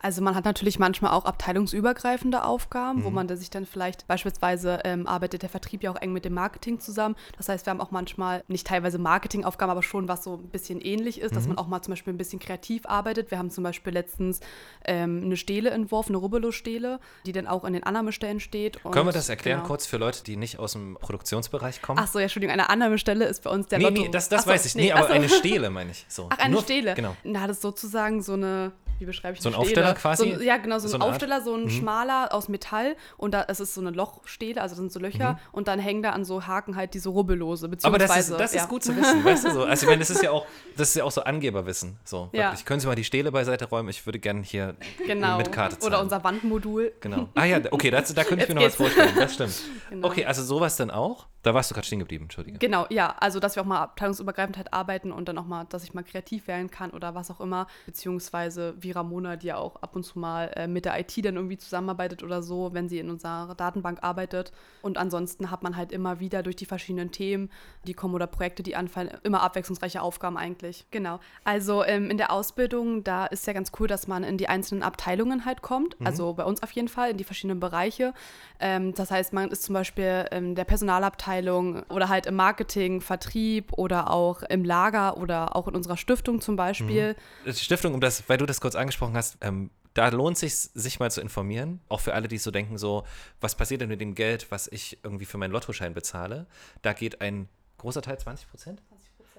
Also 0.04 0.20
man 0.20 0.34
hat 0.34 0.44
natürlich 0.44 0.78
manchmal 0.78 1.12
auch 1.12 1.24
abteilungsübergreifende 1.24 2.44
Aufgaben, 2.44 3.04
wo 3.04 3.08
Mhm. 3.08 3.14
man 3.14 3.26
da 3.28 3.36
sich 3.36 3.48
dann 3.48 3.64
vielleicht 3.64 4.06
beispielsweise 4.06 4.80
ähm, 4.84 5.06
arbeitet 5.06 5.40
der 5.40 5.48
Vertrieb 5.48 5.82
ja 5.82 5.90
auch 5.90 5.96
eng 5.96 6.12
mit 6.12 6.26
dem 6.26 6.34
Marketing 6.34 6.78
zusammen. 6.78 7.16
Das 7.38 7.48
heißt, 7.48 7.64
wir 7.66 7.70
haben 7.70 7.80
auch 7.80 7.90
manchmal 7.90 8.44
nicht 8.46 8.66
teilweise 8.66 8.98
Marketingaufgaben, 8.98 9.70
aber 9.70 9.82
schon 9.82 10.06
was 10.06 10.22
so 10.22 10.34
ein 10.34 10.48
bisschen 10.50 10.82
ähnlich 10.82 11.22
ist, 11.22 11.30
Mhm. 11.32 11.34
dass 11.36 11.46
man 11.48 11.56
auch 11.56 11.68
mal 11.68 11.80
zum 11.80 11.92
Beispiel 11.92 12.12
ein 12.12 12.18
bisschen 12.18 12.38
kreativ 12.38 12.84
arbeitet. 12.84 13.30
Wir 13.30 13.38
haben 13.38 13.50
zum 13.50 13.64
Beispiel 13.64 13.94
letztens 13.94 14.40
ähm, 14.84 15.22
eine 15.24 15.38
Stele 15.38 15.70
entworfen, 15.70 16.10
eine 16.10 16.18
Rubbelo-Stele, 16.18 17.00
die 17.24 17.32
dann 17.32 17.46
auch 17.46 17.64
in 17.64 17.72
den 17.72 17.82
Annahmestellen 17.84 18.40
steht. 18.40 18.82
Können 18.84 19.06
wir 19.06 19.12
das 19.12 19.30
erklären 19.30 19.60
genau. 19.60 19.68
kurz 19.68 19.86
für 19.86 19.96
Leute, 19.96 20.22
die 20.22 20.36
nicht 20.36 20.58
aus 20.58 20.72
dem 20.72 20.98
Produktionsbereich 21.00 21.80
kommen? 21.80 21.98
Ach 21.98 22.08
so, 22.08 22.18
ja, 22.18 22.24
Entschuldigung, 22.24 22.52
eine 22.52 22.68
Annahmestelle 22.68 23.24
ist 23.24 23.42
bei 23.42 23.48
uns 23.50 23.68
der 23.68 23.78
nee, 23.78 23.84
Lotto. 23.84 24.02
nee, 24.02 24.08
das, 24.10 24.28
das 24.28 24.40
Ach 24.42 24.44
so, 24.44 24.50
weiß 24.50 24.66
ich. 24.66 24.74
Nee, 24.74 24.92
ach 24.92 24.98
aber 25.04 25.14
eine 25.14 25.28
Stele 25.30 25.70
meine 25.70 25.92
ich. 25.92 26.04
So. 26.08 26.26
Ach, 26.30 26.38
eine 26.38 26.52
Nur- 26.52 26.62
Stele. 26.62 26.92
Genau. 26.94 27.16
Na, 27.24 27.46
das 27.46 27.56
ist 27.56 27.62
sozusagen 27.62 28.22
so 28.22 28.34
eine, 28.34 28.72
wie 28.98 29.04
beschreibe 29.04 29.34
ich 29.36 29.40
So 29.42 29.48
ein? 29.48 29.54
Aufsteller 29.54 29.94
quasi? 29.94 30.30
So 30.30 30.36
ein, 30.38 30.42
ja, 30.42 30.56
genau, 30.56 30.78
so 30.78 30.86
ein 30.86 30.90
So 30.90 30.96
Art? 30.98 31.04
Mhm. 31.06 31.10
Aufsteller, 31.10 31.40
so 31.42 31.54
ein 31.54 31.70
schmaler 31.70 32.32
aus 32.32 32.48
Metall 32.48 32.96
und 33.16 33.32
da 33.34 33.44
es 33.48 33.60
ist 33.60 33.74
so 33.74 33.80
eine 33.80 33.90
Lochstele, 33.90 34.60
also 34.60 34.74
sind 34.74 34.92
so 34.92 35.00
Löcher 35.00 35.38
und 35.52 35.68
dann 35.68 35.78
hängen 35.78 36.02
da 36.02 36.10
an 36.10 36.24
so 36.24 36.46
Haken 36.46 36.76
halt 36.76 36.94
diese 36.94 37.08
Rubbellose, 37.08 37.68
Mhm. 37.68 37.74
Aber 37.82 37.98
beziehungsweise 37.98 38.32
das 38.32 38.40
ist, 38.40 38.40
das 38.40 38.54
ja. 38.54 38.62
ist 38.62 38.68
gut 38.68 38.82
zu 38.84 38.96
wissen, 38.96 39.24
weißt 39.24 39.44
du 39.46 39.50
so. 39.52 39.64
Also 39.64 39.84
ich 39.84 39.88
meine, 39.90 40.00
das 40.00 40.10
ist 40.10 40.22
ja 40.22 40.30
auch, 40.30 40.46
das 40.76 40.88
ist 40.90 40.94
ja 40.96 41.04
auch 41.04 41.10
so 41.10 41.22
Angeberwissen. 41.24 41.98
So, 42.04 42.28
Ja. 42.32 42.44
wirklich. 42.50 42.64
Können 42.64 42.80
Sie 42.80 42.86
mal 42.86 42.94
die 42.94 43.04
Stele 43.04 43.30
beiseite 43.32 43.64
räumen? 43.66 43.88
Ich 43.88 44.04
würde 44.06 44.18
gerne 44.18 44.42
hier 44.42 44.74
Genau. 45.06 45.36
mit 45.38 45.50
Karte 45.52 45.78
zahlen. 45.78 45.92
Oder 45.92 46.02
unser 46.02 46.22
Wandmodul. 46.24 46.92
Genau. 47.00 47.28
Ah 47.34 47.44
ja, 47.44 47.60
okay, 47.70 47.90
das, 47.90 48.12
da 48.14 48.24
könnte 48.24 48.44
ich 48.44 48.48
mir 48.48 48.54
noch 48.56 48.62
was 48.62 48.74
vorstellen. 48.76 49.10
Das 49.16 49.34
stimmt. 49.34 49.54
Genau. 49.90 50.08
Okay, 50.08 50.24
also 50.24 50.42
sowas 50.42 50.76
dann 50.76 50.90
auch? 50.90 51.26
Da 51.42 51.52
warst 51.52 51.70
du 51.70 51.74
gerade 51.74 51.86
stehen 51.86 51.98
geblieben, 51.98 52.24
Entschuldige. 52.24 52.58
Genau, 52.58 52.86
ja, 52.88 53.14
also 53.20 53.38
dass 53.38 53.54
wir 53.54 53.62
auch 53.62 53.66
mal 53.66 53.82
abteilungsübergreifend 53.82 54.56
halt 54.56 54.72
arbeiten 54.72 55.12
und 55.12 55.28
dann 55.28 55.36
auch 55.38 55.44
mal, 55.44 55.64
dass 55.68 55.84
ich 55.84 55.92
mal 55.92 56.02
kreativ 56.02 56.48
werden 56.48 56.70
kann 56.70 56.90
oder 56.90 57.14
was 57.14 57.30
auch 57.30 57.38
immer, 57.40 57.66
beziehungsweise 57.86 58.74
wie 58.84 58.92
Ramona, 58.92 59.36
die 59.36 59.48
ja 59.48 59.56
auch 59.56 59.76
ab 59.76 59.96
und 59.96 60.04
zu 60.04 60.18
mal 60.18 60.50
äh, 60.56 60.66
mit 60.66 60.84
der 60.84 60.98
IT 60.98 61.12
dann 61.24 61.36
irgendwie 61.36 61.58
zusammenarbeitet 61.58 62.22
oder 62.22 62.42
so, 62.42 62.72
wenn 62.72 62.88
sie 62.88 62.98
in 62.98 63.10
unserer 63.10 63.54
Datenbank 63.54 63.98
arbeitet. 64.02 64.52
Und 64.82 64.98
ansonsten 64.98 65.50
hat 65.50 65.62
man 65.62 65.76
halt 65.76 65.92
immer 65.92 66.20
wieder 66.20 66.42
durch 66.42 66.56
die 66.56 66.66
verschiedenen 66.66 67.10
Themen, 67.10 67.50
die 67.86 67.94
kommen 67.94 68.14
oder 68.14 68.26
Projekte, 68.26 68.62
die 68.62 68.76
anfallen, 68.76 69.10
immer 69.22 69.42
abwechslungsreiche 69.42 70.02
Aufgaben 70.02 70.36
eigentlich. 70.36 70.86
Genau. 70.90 71.20
Also 71.42 71.84
ähm, 71.84 72.10
in 72.10 72.18
der 72.18 72.30
Ausbildung, 72.30 73.04
da 73.04 73.26
ist 73.26 73.46
ja 73.46 73.52
ganz 73.52 73.72
cool, 73.78 73.88
dass 73.88 74.06
man 74.06 74.24
in 74.24 74.38
die 74.38 74.48
einzelnen 74.48 74.82
Abteilungen 74.82 75.44
halt 75.44 75.62
kommt. 75.62 75.96
Also 76.04 76.34
bei 76.34 76.44
uns 76.44 76.62
auf 76.62 76.70
jeden 76.72 76.88
Fall 76.88 77.10
in 77.10 77.16
die 77.16 77.24
verschiedenen 77.24 77.60
Bereiche. 77.60 78.12
Ähm, 78.60 78.94
das 78.94 79.10
heißt, 79.10 79.32
man 79.32 79.50
ist 79.50 79.62
zum 79.62 79.72
Beispiel 79.72 80.26
in 80.30 80.54
der 80.54 80.64
Personalabteilung 80.64 81.82
oder 81.88 82.08
halt 82.08 82.26
im 82.26 82.36
Marketing, 82.36 83.00
Vertrieb 83.00 83.72
oder 83.72 84.10
auch 84.10 84.42
im 84.42 84.64
Lager 84.64 85.16
oder 85.16 85.56
auch 85.56 85.68
in 85.68 85.74
unserer 85.74 85.96
Stiftung 85.96 86.40
zum 86.40 86.56
Beispiel. 86.56 87.16
Stiftung, 87.52 87.94
um 87.94 88.00
das, 88.00 88.28
weil 88.28 88.38
du 88.38 88.46
das 88.46 88.60
kurz 88.60 88.73
angesprochen 88.76 89.16
hast, 89.16 89.38
ähm, 89.40 89.70
da 89.94 90.08
lohnt 90.08 90.36
sich 90.36 90.54
sich 90.54 90.98
mal 90.98 91.10
zu 91.10 91.20
informieren, 91.20 91.80
auch 91.88 92.00
für 92.00 92.14
alle, 92.14 92.26
die 92.26 92.38
so 92.38 92.50
denken, 92.50 92.78
so, 92.78 93.04
was 93.40 93.54
passiert 93.54 93.80
denn 93.80 93.88
mit 93.88 94.00
dem 94.00 94.14
Geld, 94.14 94.50
was 94.50 94.66
ich 94.66 94.98
irgendwie 95.04 95.24
für 95.24 95.38
meinen 95.38 95.52
Lottoschein 95.52 95.94
bezahle? 95.94 96.46
Da 96.82 96.92
geht 96.92 97.20
ein 97.20 97.48
großer 97.78 98.02
Teil, 98.02 98.18
20 98.18 98.50
Prozent? 98.50 98.82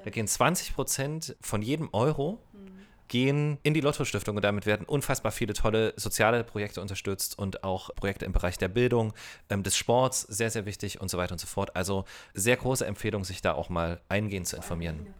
Da 0.03 0.11
gehen 0.11 0.27
20 0.27 0.73
Prozent 0.75 1.35
von 1.41 1.61
jedem 1.61 1.89
Euro 1.91 2.39
gehen 3.07 3.59
in 3.63 3.73
die 3.73 3.81
Lotto-Stiftung 3.81 4.35
und 4.35 4.41
damit 4.43 4.65
werden 4.65 4.85
unfassbar 4.85 5.31
viele 5.31 5.53
tolle 5.53 5.93
soziale 5.95 6.43
Projekte 6.43 6.81
unterstützt 6.81 7.37
und 7.37 7.63
auch 7.63 7.93
Projekte 7.95 8.25
im 8.25 8.31
Bereich 8.31 8.57
der 8.57 8.67
Bildung, 8.67 9.13
ähm, 9.49 9.63
des 9.63 9.77
Sports, 9.77 10.21
sehr, 10.21 10.49
sehr 10.49 10.65
wichtig 10.65 11.01
und 11.01 11.09
so 11.09 11.17
weiter 11.17 11.33
und 11.33 11.39
so 11.39 11.47
fort. 11.47 11.75
Also 11.75 12.05
sehr 12.33 12.57
große 12.57 12.85
Empfehlung, 12.85 13.23
sich 13.23 13.41
da 13.41 13.53
auch 13.53 13.69
mal 13.69 14.01
eingehend 14.09 14.47
zu 14.47 14.55
informieren. 14.55 15.13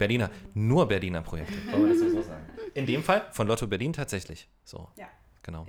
Berliner, 0.00 0.30
nur 0.54 0.88
Berliner 0.88 1.20
Projekte, 1.20 1.54
wollen 1.70 1.82
wir 1.82 1.88
das 1.90 2.12
so 2.12 2.22
sagen. 2.22 2.42
In 2.72 2.86
dem 2.86 3.02
Fall 3.02 3.26
von 3.32 3.46
Lotto 3.46 3.66
Berlin 3.66 3.92
tatsächlich. 3.92 4.48
So. 4.64 4.88
Ja. 4.96 5.06
Genau. 5.42 5.66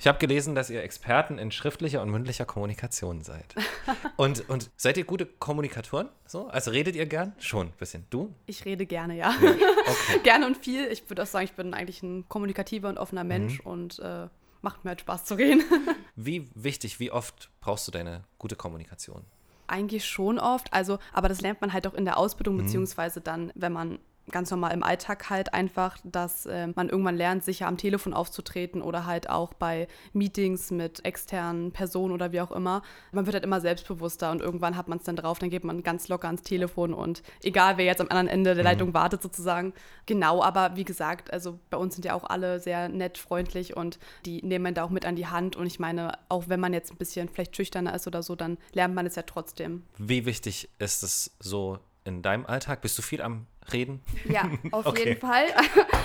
Ich 0.00 0.08
habe 0.08 0.18
gelesen, 0.18 0.56
dass 0.56 0.68
ihr 0.68 0.82
Experten 0.82 1.38
in 1.38 1.52
schriftlicher 1.52 2.02
und 2.02 2.10
mündlicher 2.10 2.44
Kommunikation 2.44 3.22
seid. 3.22 3.54
Und, 4.16 4.48
und 4.50 4.70
seid 4.76 4.96
ihr 4.96 5.04
gute 5.04 5.26
Kommunikatoren? 5.26 6.08
So? 6.26 6.48
Also 6.48 6.72
redet 6.72 6.96
ihr 6.96 7.06
gern? 7.06 7.34
Schon 7.38 7.68
ein 7.68 7.72
bisschen. 7.78 8.04
Du? 8.10 8.34
Ich 8.46 8.64
rede 8.64 8.84
gerne, 8.84 9.16
ja. 9.16 9.32
Okay. 9.40 10.20
gerne 10.22 10.46
und 10.46 10.56
viel. 10.56 10.86
Ich 10.88 11.08
würde 11.08 11.22
auch 11.22 11.26
sagen, 11.26 11.44
ich 11.44 11.52
bin 11.52 11.74
eigentlich 11.74 12.02
ein 12.02 12.28
kommunikativer 12.28 12.88
und 12.88 12.98
offener 12.98 13.24
Mensch 13.24 13.60
und 13.60 13.98
äh, 14.00 14.28
macht 14.60 14.84
mir 14.84 14.90
halt 14.90 15.00
Spaß 15.00 15.24
zu 15.24 15.34
reden. 15.34 15.62
Wie 16.16 16.48
wichtig, 16.54 17.00
wie 17.00 17.10
oft 17.10 17.50
brauchst 17.60 17.86
du 17.88 17.92
deine 17.92 18.24
gute 18.38 18.54
Kommunikation? 18.54 19.24
Eigentlich 19.72 20.04
schon 20.04 20.38
oft, 20.38 20.72
also, 20.72 20.98
aber 21.14 21.28
das 21.28 21.40
lernt 21.40 21.62
man 21.62 21.72
halt 21.72 21.86
auch 21.86 21.94
in 21.94 22.04
der 22.04 22.18
Ausbildung, 22.18 22.58
beziehungsweise 22.58 23.20
dann, 23.22 23.50
wenn 23.54 23.72
man 23.72 23.98
ganz 24.30 24.50
normal 24.50 24.72
im 24.72 24.82
Alltag 24.82 25.30
halt 25.30 25.52
einfach, 25.52 25.98
dass 26.04 26.46
äh, 26.46 26.68
man 26.68 26.88
irgendwann 26.88 27.16
lernt, 27.16 27.44
sicher 27.44 27.66
am 27.66 27.76
Telefon 27.76 28.14
aufzutreten 28.14 28.82
oder 28.82 29.06
halt 29.06 29.28
auch 29.28 29.54
bei 29.54 29.88
Meetings 30.12 30.70
mit 30.70 31.04
externen 31.04 31.72
Personen 31.72 32.12
oder 32.12 32.32
wie 32.32 32.40
auch 32.40 32.52
immer. 32.52 32.82
Man 33.10 33.26
wird 33.26 33.34
halt 33.34 33.44
immer 33.44 33.60
selbstbewusster 33.60 34.30
und 34.30 34.40
irgendwann 34.40 34.76
hat 34.76 34.88
man 34.88 34.98
es 34.98 35.04
dann 35.04 35.16
drauf, 35.16 35.38
dann 35.38 35.50
geht 35.50 35.64
man 35.64 35.82
ganz 35.82 36.08
locker 36.08 36.28
ans 36.28 36.42
Telefon 36.42 36.94
und 36.94 37.22
egal 37.42 37.76
wer 37.76 37.84
jetzt 37.84 38.00
am 38.00 38.08
anderen 38.08 38.28
Ende 38.28 38.54
der 38.54 38.64
mhm. 38.64 38.70
Leitung 38.70 38.94
wartet 38.94 39.22
sozusagen. 39.22 39.72
Genau, 40.06 40.42
aber 40.42 40.76
wie 40.76 40.84
gesagt, 40.84 41.32
also 41.32 41.58
bei 41.70 41.76
uns 41.76 41.94
sind 41.94 42.04
ja 42.04 42.14
auch 42.14 42.24
alle 42.24 42.60
sehr 42.60 42.88
nett, 42.88 43.18
freundlich 43.18 43.76
und 43.76 43.98
die 44.24 44.42
nehmen 44.42 44.62
man 44.62 44.74
da 44.74 44.84
auch 44.84 44.90
mit 44.90 45.04
an 45.04 45.16
die 45.16 45.26
Hand 45.26 45.56
und 45.56 45.66
ich 45.66 45.80
meine, 45.80 46.18
auch 46.28 46.48
wenn 46.48 46.60
man 46.60 46.72
jetzt 46.72 46.90
ein 46.92 46.96
bisschen 46.96 47.28
vielleicht 47.28 47.56
schüchterner 47.56 47.94
ist 47.94 48.06
oder 48.06 48.22
so, 48.22 48.36
dann 48.36 48.58
lernt 48.72 48.94
man 48.94 49.06
es 49.06 49.16
ja 49.16 49.22
trotzdem. 49.22 49.82
Wie 49.98 50.24
wichtig 50.26 50.68
ist 50.78 51.02
es 51.02 51.32
so 51.40 51.78
in 52.04 52.22
deinem 52.22 52.46
Alltag? 52.46 52.80
Bist 52.80 52.96
du 52.98 53.02
viel 53.02 53.22
am 53.22 53.46
reden? 53.72 54.02
Ja, 54.28 54.50
auf 54.70 54.86
okay. 54.86 55.08
jeden 55.08 55.20
Fall. 55.20 55.46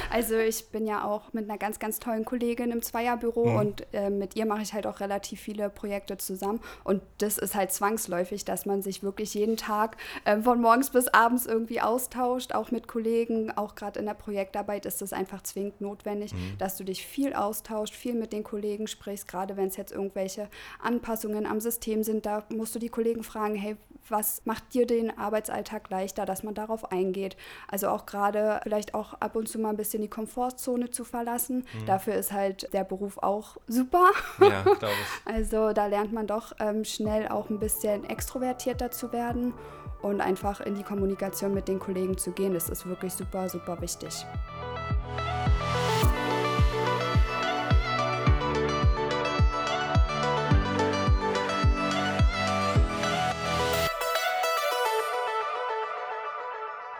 Also 0.09 0.35
ich 0.35 0.69
bin 0.69 0.87
ja 0.87 1.03
auch 1.03 1.33
mit 1.33 1.49
einer 1.49 1.57
ganz, 1.57 1.79
ganz 1.79 1.99
tollen 1.99 2.23
Kollegin 2.23 2.71
im 2.71 2.81
Zweierbüro 2.81 3.49
mhm. 3.49 3.55
und 3.57 3.93
äh, 3.93 4.09
mit 4.09 4.37
ihr 4.37 4.45
mache 4.45 4.61
ich 4.61 4.73
halt 4.73 4.87
auch 4.87 5.01
relativ 5.01 5.41
viele 5.41 5.69
Projekte 5.69 6.17
zusammen. 6.17 6.61
Und 6.85 7.01
das 7.17 7.37
ist 7.37 7.55
halt 7.55 7.73
zwangsläufig, 7.73 8.45
dass 8.45 8.65
man 8.65 8.81
sich 8.81 9.03
wirklich 9.03 9.33
jeden 9.33 9.57
Tag 9.57 9.97
äh, 10.23 10.37
von 10.37 10.61
morgens 10.61 10.91
bis 10.91 11.09
abends 11.09 11.45
irgendwie 11.45 11.81
austauscht, 11.81 12.53
auch 12.53 12.71
mit 12.71 12.87
Kollegen. 12.87 13.51
Auch 13.51 13.75
gerade 13.75 13.99
in 13.99 14.05
der 14.05 14.13
Projektarbeit 14.13 14.85
ist 14.85 15.01
das 15.01 15.11
einfach 15.11 15.43
zwingend 15.43 15.81
notwendig, 15.81 16.33
mhm. 16.33 16.57
dass 16.57 16.77
du 16.77 16.85
dich 16.85 17.05
viel 17.05 17.33
austauscht, 17.33 17.93
viel 17.93 18.13
mit 18.13 18.31
den 18.31 18.43
Kollegen 18.43 18.87
sprichst, 18.87 19.27
gerade 19.27 19.57
wenn 19.57 19.67
es 19.67 19.75
jetzt 19.75 19.91
irgendwelche 19.91 20.49
Anpassungen 20.81 21.45
am 21.45 21.59
System 21.59 22.03
sind. 22.03 22.25
Da 22.25 22.45
musst 22.49 22.73
du 22.73 22.79
die 22.79 22.89
Kollegen 22.89 23.23
fragen, 23.23 23.55
hey, 23.55 23.75
was 24.09 24.41
macht 24.45 24.73
dir 24.73 24.85
den 24.85 25.17
Arbeitsalltag 25.17 25.89
leichter, 25.89 26.25
dass 26.25 26.43
man 26.43 26.53
darauf 26.53 26.91
eingeht. 26.91 27.35
Also 27.67 27.89
auch 27.89 28.05
gerade 28.05 28.59
vielleicht 28.63 28.93
auch 28.93 29.13
ab 29.15 29.35
und 29.35 29.47
zu 29.47 29.59
mal 29.59 29.69
ein 29.69 29.77
bisschen 29.77 30.01
die 30.01 30.09
Komfortzone 30.09 30.89
zu 30.91 31.03
verlassen. 31.03 31.65
Mhm. 31.73 31.85
Dafür 31.85 32.15
ist 32.15 32.31
halt 32.31 32.71
der 32.73 32.83
Beruf 32.83 33.17
auch 33.17 33.57
super. 33.67 34.09
Ja, 34.39 34.63
glaube 34.63 34.87
ich. 34.87 35.07
Also 35.25 35.73
da 35.73 35.87
lernt 35.87 36.13
man 36.13 36.25
doch 36.27 36.53
ähm, 36.59 36.83
schnell 36.83 37.27
auch 37.27 37.49
ein 37.49 37.59
bisschen 37.59 38.09
extrovertierter 38.09 38.91
zu 38.91 39.11
werden 39.11 39.53
und 40.01 40.21
einfach 40.21 40.61
in 40.61 40.75
die 40.75 40.83
Kommunikation 40.83 41.53
mit 41.53 41.67
den 41.67 41.79
Kollegen 41.79 42.17
zu 42.17 42.31
gehen. 42.31 42.53
Das 42.53 42.69
ist 42.69 42.85
wirklich 42.87 43.13
super, 43.13 43.49
super 43.49 43.79
wichtig. 43.81 44.25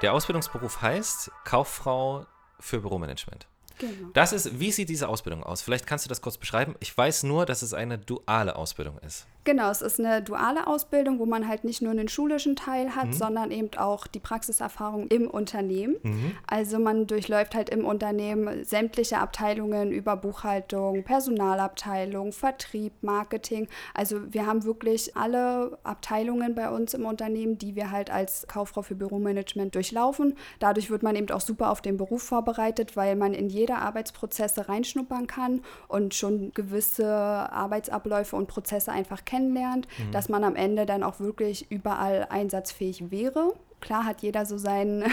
Der 0.02 0.14
Ausbildungsberuf 0.14 0.82
heißt 0.82 1.32
Kauffrau 1.44 2.28
für 2.60 2.82
Büromanagement. 2.82 3.48
Genau. 3.80 4.10
Das 4.14 4.32
ist, 4.32 4.60
wie 4.60 4.72
sieht 4.72 4.90
diese 4.90 5.08
Ausbildung 5.08 5.44
aus? 5.44 5.62
Vielleicht 5.62 5.88
kannst 5.88 6.06
du 6.06 6.10
das 6.10 6.22
kurz 6.22 6.38
beschreiben. 6.38 6.76
Ich 6.80 6.96
weiß 6.96 7.24
nur, 7.24 7.46
dass 7.46 7.62
es 7.62 7.74
eine 7.74 7.98
duale 7.98 8.56
Ausbildung 8.56 8.98
ist. 9.00 9.28
Genau, 9.48 9.70
es 9.70 9.82
ist 9.82 9.98
eine 9.98 10.22
duale 10.22 10.68
Ausbildung, 10.68 11.20
wo 11.20 11.26
man 11.26 11.48
halt 11.48 11.64
nicht 11.64 11.82
nur 11.82 11.92
einen 11.92 12.10
schulischen 12.10 12.58
Teil 12.58 12.98
hat, 12.98 13.08
mhm. 13.08 13.14
sondern 13.14 13.52
eben 13.52 13.70
auch 13.78 14.06
die 14.06 14.20
Praxiserfahrung 14.20 15.08
im 15.08 15.26
Unternehmen. 15.30 15.96
Mhm. 16.04 16.32
Also 16.48 16.80
man 16.80 17.08
durchläuft 17.08 17.56
halt 17.56 17.70
im 17.70 17.86
Unternehmen 17.86 18.66
sämtliche 18.66 19.20
Abteilungen 19.20 19.94
über 19.94 20.18
Buchhaltung, 20.18 21.06
Personalabteilung, 21.06 22.34
Vertrieb, 22.34 22.92
Marketing. 23.00 23.70
Also 23.94 24.18
wir 24.34 24.46
haben 24.46 24.66
wirklich 24.66 25.16
alle 25.16 25.78
Abteilungen 25.86 26.54
bei 26.54 26.70
uns 26.70 26.94
im 26.94 27.06
Unternehmen, 27.06 27.58
die 27.58 27.78
wir 27.78 27.90
halt 27.90 28.12
als 28.12 28.48
Kauffrau 28.50 28.82
für 28.82 28.96
Büromanagement 28.96 29.74
durchlaufen. 29.76 30.36
Dadurch 30.60 30.90
wird 30.90 31.04
man 31.04 31.16
eben 31.16 31.32
auch 31.32 31.40
super 31.40 31.72
auf 31.72 31.80
den 31.80 31.96
Beruf 31.96 32.22
vorbereitet, 32.22 32.98
weil 32.98 33.16
man 33.16 33.34
in 33.34 33.48
jede 33.48 33.78
Arbeitsprozesse 33.78 34.68
reinschnuppern 34.68 35.26
kann 35.26 35.62
und 35.88 36.16
schon 36.16 36.52
gewisse 36.54 37.08
Arbeitsabläufe 37.08 38.36
und 38.36 38.48
Prozesse 38.48 38.92
einfach 38.92 39.24
kennt 39.24 39.37
kennenlernt, 39.38 39.88
mhm. 39.98 40.12
dass 40.12 40.30
man 40.30 40.44
am 40.44 40.56
Ende 40.56 40.86
dann 40.86 41.04
auch 41.04 41.20
wirklich 41.20 41.72
überall 41.72 42.28
einsatzfähig 42.30 43.12
wäre. 43.12 43.54
Klar 43.80 44.06
hat 44.06 44.22
jeder 44.22 44.46
so 44.46 44.58
sein, 44.58 45.04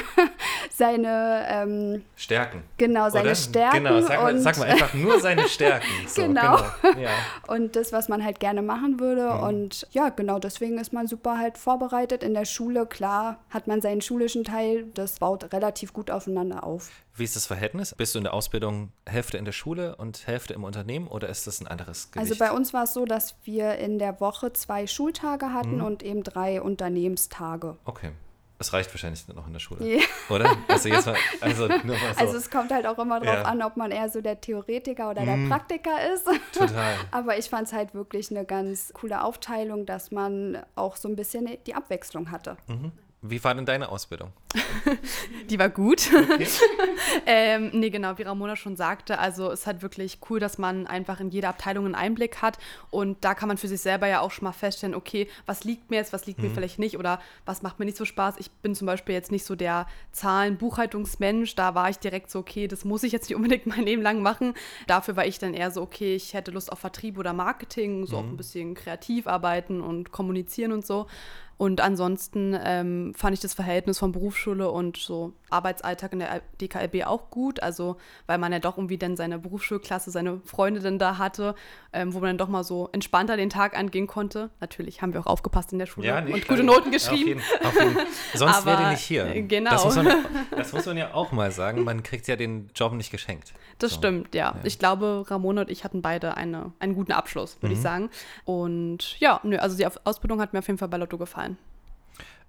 seine 0.77 1.47
ähm, 1.49 2.03
Stärken. 2.17 2.65
Genau, 2.79 3.09
seine 3.09 3.27
Oder? 3.27 3.35
Stärken. 3.37 3.85
Genau, 3.85 4.01
sag 4.01 4.21
mal, 4.21 4.39
sag 4.39 4.59
mal, 4.59 4.69
einfach 4.69 4.93
nur 4.93 5.21
seine 5.21 5.43
Stärken. 5.49 5.87
So, 6.09 6.23
genau. 6.23 6.57
genau. 6.83 6.99
Ja. 7.01 7.11
Und 7.47 7.77
das, 7.77 7.93
was 7.93 8.09
man 8.09 8.25
halt 8.25 8.41
gerne 8.41 8.61
machen 8.61 8.99
würde. 8.99 9.35
Mhm. 9.35 9.43
Und 9.43 9.87
ja, 9.93 10.09
genau, 10.09 10.41
deswegen 10.41 10.79
ist 10.79 10.93
man 10.93 11.07
super 11.07 11.39
halt 11.39 11.59
vorbereitet. 11.59 12.25
In 12.25 12.35
der 12.35 12.45
Schule, 12.45 12.87
klar, 12.87 13.39
hat 13.51 13.69
man 13.69 13.81
seinen 13.81 14.01
schulischen 14.01 14.43
Teil. 14.43 14.87
Das 14.95 15.21
baut 15.21 15.53
relativ 15.53 15.93
gut 15.93 16.11
aufeinander 16.11 16.65
auf. 16.65 16.91
Wie 17.17 17.23
ist 17.23 17.37
das 17.37 17.47
Verhältnis? 17.47 17.95
Bist 17.95 18.17
du 18.17 18.19
in 18.19 18.25
der 18.25 18.35
Ausbildung 18.35 18.91
Hälfte 19.07 19.39
in 19.39 19.45
der 19.45 19.53
Schule 19.53 19.95
und 19.95 20.27
Hälfte 20.27 20.55
im 20.55 20.65
Unternehmen 20.65 21.07
oder 21.07 21.29
ist 21.29 21.47
das 21.47 21.61
ein 21.61 21.69
anderes 21.69 22.11
Gewicht? 22.11 22.33
Also 22.33 22.37
bei 22.37 22.51
uns 22.51 22.75
war 22.75 22.83
es 22.83 22.95
so, 22.95 23.05
dass 23.05 23.37
wir 23.45 23.77
in 23.77 24.01
der 24.01 24.21
Woche 24.21 24.53
zwei 24.53 24.89
Schultage 24.89 25.53
hatten 25.53 25.77
mhm. 25.77 25.85
und 25.85 26.03
eben 26.03 26.25
drei 26.25 26.61
Unternehmenstage. 26.61 27.77
Okay. 27.85 28.11
Es 28.59 28.73
reicht 28.73 28.91
wahrscheinlich 28.93 29.27
noch 29.29 29.47
in 29.47 29.53
der 29.53 29.61
Schule, 29.61 29.85
ja. 29.85 30.03
oder? 30.29 30.57
Also, 30.69 30.89
jetzt 30.89 31.07
mal, 31.07 31.17
also, 31.41 31.67
nur 31.67 31.97
mal 31.97 32.15
so. 32.15 32.21
also 32.21 32.37
es 32.37 32.51
kommt 32.51 32.73
halt 32.73 32.87
auch 32.87 32.99
immer 32.99 33.19
darauf 33.19 33.43
ja. 33.43 33.43
an, 33.43 33.63
ob 33.63 33.77
man 33.77 33.91
eher 33.91 34.09
so 34.09 34.21
der 34.21 34.41
Theoretiker 34.41 35.11
oder 35.11 35.25
der 35.25 35.37
mhm. 35.37 35.49
Praktiker 35.49 36.13
ist. 36.13 36.29
Total. 36.53 36.95
Aber 37.11 37.37
ich 37.37 37.51
fand 37.51 37.67
es 37.67 37.73
halt 37.73 37.95
wirklich 37.95 38.31
eine 38.31 38.45
ganz 38.45 38.93
coole 38.95 39.23
Aufteilung, 39.23 39.87
dass 39.87 40.13
man 40.13 40.59
auch 40.77 40.97
so 40.97 41.09
ein 41.09 41.17
bisschen 41.17 41.49
die 41.67 41.75
Abwechslung 41.75 42.31
hatte. 42.31 42.57
Mhm. 42.69 42.93
Wie 43.27 43.43
war 43.43 43.55
denn 43.55 43.65
deine 43.65 43.89
Ausbildung? 43.89 44.33
Die 45.49 45.59
war 45.59 45.71
gut. 45.71 46.11
Okay. 46.13 46.47
ähm, 47.27 47.71
nee, 47.73 47.89
genau, 47.89 48.19
wie 48.19 48.23
Ramona 48.23 48.55
schon 48.55 48.77
sagte, 48.77 49.19
also 49.19 49.51
es 49.51 49.61
ist 49.61 49.67
halt 49.67 49.81
wirklich 49.81 50.19
cool, 50.29 50.41
dass 50.41 50.59
man 50.59 50.87
einfach 50.87 51.21
in 51.21 51.31
jede 51.31 51.49
Abteilung 51.49 51.87
einen 51.87 51.95
Einblick 51.95 52.43
hat 52.43 52.59
und 52.91 53.25
da 53.25 53.35
kann 53.35 53.49
man 53.49 53.57
für 53.57 53.67
sich 53.67 53.81
selber 53.81 54.09
ja 54.09 54.21
auch 54.21 54.31
schon 54.31 54.45
mal 54.45 54.53
feststellen, 54.53 54.95
okay, 54.95 55.27
was 55.47 55.65
liegt 55.65 55.89
mir 55.89 55.97
jetzt, 55.97 56.13
was 56.13 56.27
liegt 56.27 56.41
mhm. 56.41 56.49
mir 56.49 56.55
vielleicht 56.55 56.79
nicht 56.79 56.99
oder 56.99 57.19
was 57.47 57.63
macht 57.63 57.79
mir 57.79 57.87
nicht 57.87 57.97
so 57.97 58.05
Spaß. 58.05 58.35
Ich 58.41 58.51
bin 58.51 58.75
zum 58.75 58.85
Beispiel 58.85 59.15
jetzt 59.15 59.33
nicht 59.33 59.47
so 59.47 59.55
der 59.55 59.87
Zahlen-Buchhaltungsmensch, 60.13 61.55
da 61.55 61.75
war 61.75 61.89
ich 61.89 61.99
direkt 61.99 62.31
so, 62.31 62.41
okay, 62.41 62.69
das 62.69 62.85
muss 62.85 63.05
ich 63.05 63.13
jetzt 63.13 63.31
nicht 63.31 63.37
unbedingt 63.39 63.67
mein 63.67 63.85
Leben 63.85 64.03
lang 64.03 64.21
machen. 64.21 64.53
Dafür 64.87 65.17
war 65.17 65.25
ich 65.25 65.39
dann 65.39 65.55
eher 65.55 65.71
so, 65.71 65.81
okay, 65.81 66.15
ich 66.15 66.35
hätte 66.35 66.51
Lust 66.51 66.71
auf 66.71 66.79
Vertrieb 66.79 67.17
oder 67.17 67.33
Marketing, 67.33 68.07
so 68.07 68.19
mhm. 68.19 68.23
auch 68.23 68.31
ein 68.33 68.37
bisschen 68.37 68.75
kreativ 68.75 69.27
arbeiten 69.27 69.81
und 69.81 70.13
kommunizieren 70.13 70.73
und 70.73 70.85
so. 70.85 71.07
Und 71.57 71.81
ansonsten 71.81 72.59
ähm, 72.65 73.15
fand 73.15 73.35
ich 73.35 73.41
das 73.41 73.55
Verhältnis 73.55 73.99
von 73.99 74.13
Berufsschule 74.13 74.71
und 74.71 74.97
so 74.97 75.33
Arbeitsalltag 75.51 76.13
in 76.13 76.19
der 76.19 76.43
DKLB 76.61 77.07
auch 77.07 77.31
gut. 77.31 77.63
Also, 77.63 77.97
weil 78.27 78.39
man 78.39 78.53
ja 78.53 78.59
doch 78.59 78.77
irgendwie 78.77 78.99
dann 78.99 79.17
seine 79.17 79.39
Berufsschulklasse, 79.39 80.11
seine 80.11 80.41
Freunde 80.45 80.81
dann 80.81 80.99
da 80.99 81.19
hatte, 81.19 81.55
ähm, 81.93 82.13
wo 82.13 82.19
man 82.19 82.31
dann 82.31 82.39
doch 82.39 82.49
mal 82.49 82.65
so 82.65 82.89
entspannter 82.93 83.37
den 83.37 83.51
Tag 83.51 83.79
angehen 83.79 84.07
konnte. 84.07 84.51
Natürlich 84.61 85.01
haben 85.01 85.13
wir 85.13 85.21
auch 85.21 85.27
aufgepasst 85.27 85.73
in 85.73 85.79
der 85.79 85.87
Schule 85.87 86.09
ja, 86.09 86.19
und 86.19 86.49
gute 86.49 86.65
Noten 86.65 86.91
geschrieben. 86.91 87.41
Auf 87.63 87.75
jeden, 87.79 87.97
auf 87.97 87.97
jeden. 87.97 88.07
Sonst 88.35 88.67
wäre 88.67 88.83
ihr 88.83 88.91
nicht 88.91 89.01
hier. 89.01 89.43
Genau. 89.43 89.71
Das 89.71 89.85
muss, 89.85 89.97
man, 89.97 90.07
das 90.51 90.73
muss, 90.73 90.87
man, 90.87 90.97
ja 90.97 91.15
auch 91.15 91.33
mal 91.33 91.53
sagen. 91.53 91.85
Man 91.85 92.03
kriegt 92.03 92.27
ja 92.27 92.37
den 92.37 92.71
Job 92.75 92.93
nicht 92.95 93.11
geschenkt. 93.11 93.55
Das 93.79 93.93
so. 93.93 93.99
stimmt, 93.99 94.35
ja. 94.35 94.55
ja. 94.55 94.61
Ich 94.65 94.79
glaube, 94.79 95.25
Ramona 95.29 95.63
und 95.63 95.71
ich 95.71 95.85
hatten 95.85 96.03
beide 96.03 96.37
eine, 96.37 96.73
einen 96.81 96.95
guten 96.95 97.13
Abschluss, 97.13 97.57
würde 97.61 97.75
mhm. 97.75 97.79
ich 97.79 97.83
sagen. 97.83 98.11
Und 98.45 99.21
ja, 99.21 99.41
nö, 99.43 99.57
also 99.57 99.77
die 99.77 99.87
Ausbildung 99.87 100.41
hat 100.41 100.53
mir 100.53 100.59
auf 100.61 100.67
jeden 100.67 100.79
Fall 100.79 100.89
bei 100.89 100.97
Lotto 100.97 101.19
gefallen. 101.19 101.54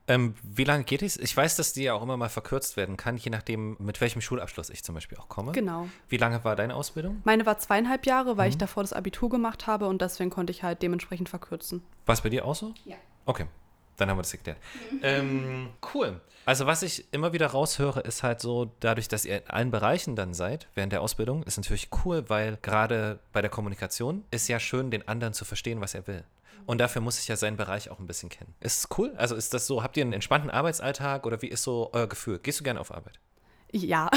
Ähm, 0.07 0.35
wie 0.43 0.63
lange 0.63 0.83
geht 0.83 1.01
es? 1.01 1.17
Ich 1.17 1.35
weiß, 1.35 1.55
dass 1.55 1.73
die 1.73 1.83
ja 1.83 1.93
auch 1.93 2.03
immer 2.03 2.15
mal 2.15 2.29
verkürzt 2.29 2.77
werden 2.77 2.95
kann, 2.95 3.17
je 3.17 3.31
nachdem, 3.31 3.75
mit 3.79 4.01
welchem 4.01 4.21
Schulabschluss 4.21 4.69
ich 4.69 4.83
zum 4.83 4.93
Beispiel 4.93 5.17
auch 5.17 5.29
komme. 5.29 5.51
Genau. 5.51 5.87
Wie 6.09 6.17
lange 6.17 6.43
war 6.43 6.55
deine 6.55 6.75
Ausbildung? 6.75 7.21
Meine 7.23 7.45
war 7.45 7.57
zweieinhalb 7.57 8.05
Jahre, 8.05 8.37
weil 8.37 8.47
mhm. 8.47 8.51
ich 8.51 8.57
davor 8.57 8.83
das 8.83 8.93
Abitur 8.93 9.29
gemacht 9.29 9.65
habe 9.65 9.87
und 9.87 10.01
deswegen 10.01 10.29
konnte 10.29 10.51
ich 10.51 10.61
halt 10.61 10.83
dementsprechend 10.83 11.29
verkürzen. 11.29 11.81
War 12.05 12.13
es 12.13 12.21
bei 12.21 12.29
dir 12.29 12.45
auch 12.45 12.55
so? 12.55 12.73
Ja. 12.85 12.97
Okay, 13.25 13.47
dann 13.97 14.09
haben 14.09 14.17
wir 14.17 14.21
das 14.21 14.31
geklärt. 14.31 14.57
Mhm. 14.91 14.99
Ähm, 15.01 15.69
cool. 15.93 16.21
Also 16.45 16.67
was 16.67 16.83
ich 16.83 17.11
immer 17.11 17.33
wieder 17.33 17.47
raushöre, 17.47 18.01
ist 18.01 18.21
halt 18.21 18.39
so, 18.39 18.71
dadurch, 18.79 19.07
dass 19.07 19.25
ihr 19.25 19.37
in 19.37 19.49
allen 19.49 19.71
Bereichen 19.71 20.15
dann 20.15 20.35
seid, 20.35 20.67
während 20.75 20.93
der 20.93 21.01
Ausbildung, 21.01 21.41
ist 21.41 21.57
natürlich 21.57 21.89
cool, 22.05 22.25
weil 22.27 22.59
gerade 22.61 23.19
bei 23.33 23.41
der 23.41 23.49
Kommunikation 23.49 24.23
ist 24.29 24.47
ja 24.47 24.59
schön, 24.59 24.91
den 24.91 25.07
anderen 25.07 25.33
zu 25.33 25.43
verstehen, 25.43 25.81
was 25.81 25.95
er 25.95 26.05
will. 26.05 26.23
Und 26.65 26.79
dafür 26.79 27.01
muss 27.01 27.19
ich 27.19 27.27
ja 27.27 27.35
seinen 27.35 27.57
Bereich 27.57 27.89
auch 27.89 27.99
ein 27.99 28.07
bisschen 28.07 28.29
kennen. 28.29 28.55
Ist 28.59 28.79
es 28.79 28.97
cool? 28.97 29.13
Also 29.17 29.35
ist 29.35 29.53
das 29.53 29.67
so, 29.67 29.83
habt 29.83 29.97
ihr 29.97 30.03
einen 30.03 30.13
entspannten 30.13 30.49
Arbeitsalltag 30.49 31.25
oder 31.25 31.41
wie 31.41 31.47
ist 31.47 31.63
so 31.63 31.89
euer 31.93 32.07
Gefühl? 32.07 32.39
Gehst 32.39 32.59
du 32.59 32.63
gerne 32.63 32.79
auf 32.79 32.91
Arbeit? 32.93 33.19
Ja. 33.75 34.09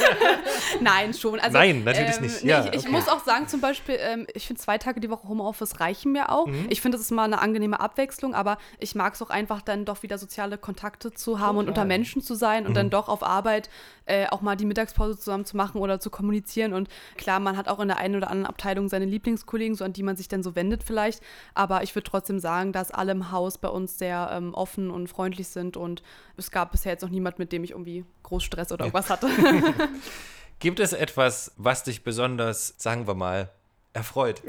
Nein, 0.80 1.12
schon. 1.12 1.38
Also, 1.40 1.58
Nein, 1.58 1.84
natürlich 1.84 2.16
ähm, 2.16 2.22
nicht. 2.22 2.42
Ja, 2.42 2.62
nee, 2.62 2.70
ich, 2.72 2.84
okay. 2.84 2.90
muss 2.90 3.06
auch 3.06 3.22
sagen, 3.22 3.46
zum 3.46 3.60
Beispiel, 3.60 3.96
ähm, 4.00 4.26
ich 4.32 4.46
finde 4.46 4.62
zwei 4.62 4.78
Tage 4.78 5.00
die 5.00 5.10
Woche 5.10 5.28
Homeoffice 5.28 5.78
reichen 5.78 6.12
mir 6.12 6.32
auch. 6.32 6.46
Mhm. 6.46 6.66
Ich 6.70 6.80
finde, 6.80 6.96
das 6.96 7.04
ist 7.04 7.10
mal 7.10 7.24
eine 7.24 7.40
angenehme 7.40 7.80
Abwechslung, 7.80 8.34
aber 8.34 8.56
ich 8.78 8.94
mag 8.94 9.12
es 9.12 9.20
auch 9.20 9.28
einfach 9.28 9.60
dann 9.60 9.84
doch 9.84 10.02
wieder 10.02 10.16
soziale 10.16 10.56
Kontakte 10.56 11.12
zu 11.12 11.38
haben 11.38 11.56
Total. 11.56 11.58
und 11.58 11.68
unter 11.68 11.84
Menschen 11.84 12.22
zu 12.22 12.34
sein 12.34 12.64
und 12.64 12.70
mhm. 12.70 12.76
dann 12.76 12.90
doch 12.90 13.08
auf 13.08 13.22
Arbeit 13.22 13.68
äh, 14.06 14.26
auch 14.28 14.40
mal 14.40 14.56
die 14.56 14.64
Mittagspause 14.64 15.18
zusammen 15.18 15.44
zu 15.44 15.56
machen 15.56 15.82
oder 15.82 16.00
zu 16.00 16.08
kommunizieren. 16.08 16.72
Und 16.72 16.88
klar, 17.18 17.40
man 17.40 17.58
hat 17.58 17.68
auch 17.68 17.80
in 17.80 17.88
der 17.88 17.98
einen 17.98 18.16
oder 18.16 18.30
anderen 18.30 18.46
Abteilung 18.46 18.88
seine 18.88 19.04
Lieblingskollegen, 19.04 19.76
so 19.76 19.84
an 19.84 19.92
die 19.92 20.02
man 20.02 20.16
sich 20.16 20.28
dann 20.28 20.42
so 20.42 20.56
wendet 20.56 20.82
vielleicht. 20.82 21.22
Aber 21.54 21.82
ich 21.82 21.94
würde 21.94 22.08
trotzdem 22.08 22.38
sagen, 22.38 22.72
dass 22.72 22.90
alle 22.90 23.12
im 23.12 23.32
Haus 23.32 23.58
bei 23.58 23.68
uns 23.68 23.98
sehr 23.98 24.30
ähm, 24.32 24.54
offen 24.54 24.90
und 24.90 25.08
freundlich 25.08 25.48
sind 25.48 25.76
und 25.76 26.02
es 26.38 26.50
gab 26.50 26.72
bisher 26.72 26.92
jetzt 26.92 27.02
noch 27.02 27.10
niemand, 27.10 27.38
mit 27.38 27.52
dem 27.52 27.64
ich 27.64 27.72
irgendwie 27.72 28.04
groß 28.22 28.44
Stress 28.44 28.72
oder 28.72 28.77
irgendwas 28.80 29.10
hatte. 29.10 29.28
Gibt 30.58 30.80
es 30.80 30.92
etwas, 30.92 31.52
was 31.56 31.84
dich 31.84 32.02
besonders, 32.02 32.74
sagen 32.78 33.06
wir 33.06 33.14
mal, 33.14 33.50
erfreut? 33.92 34.42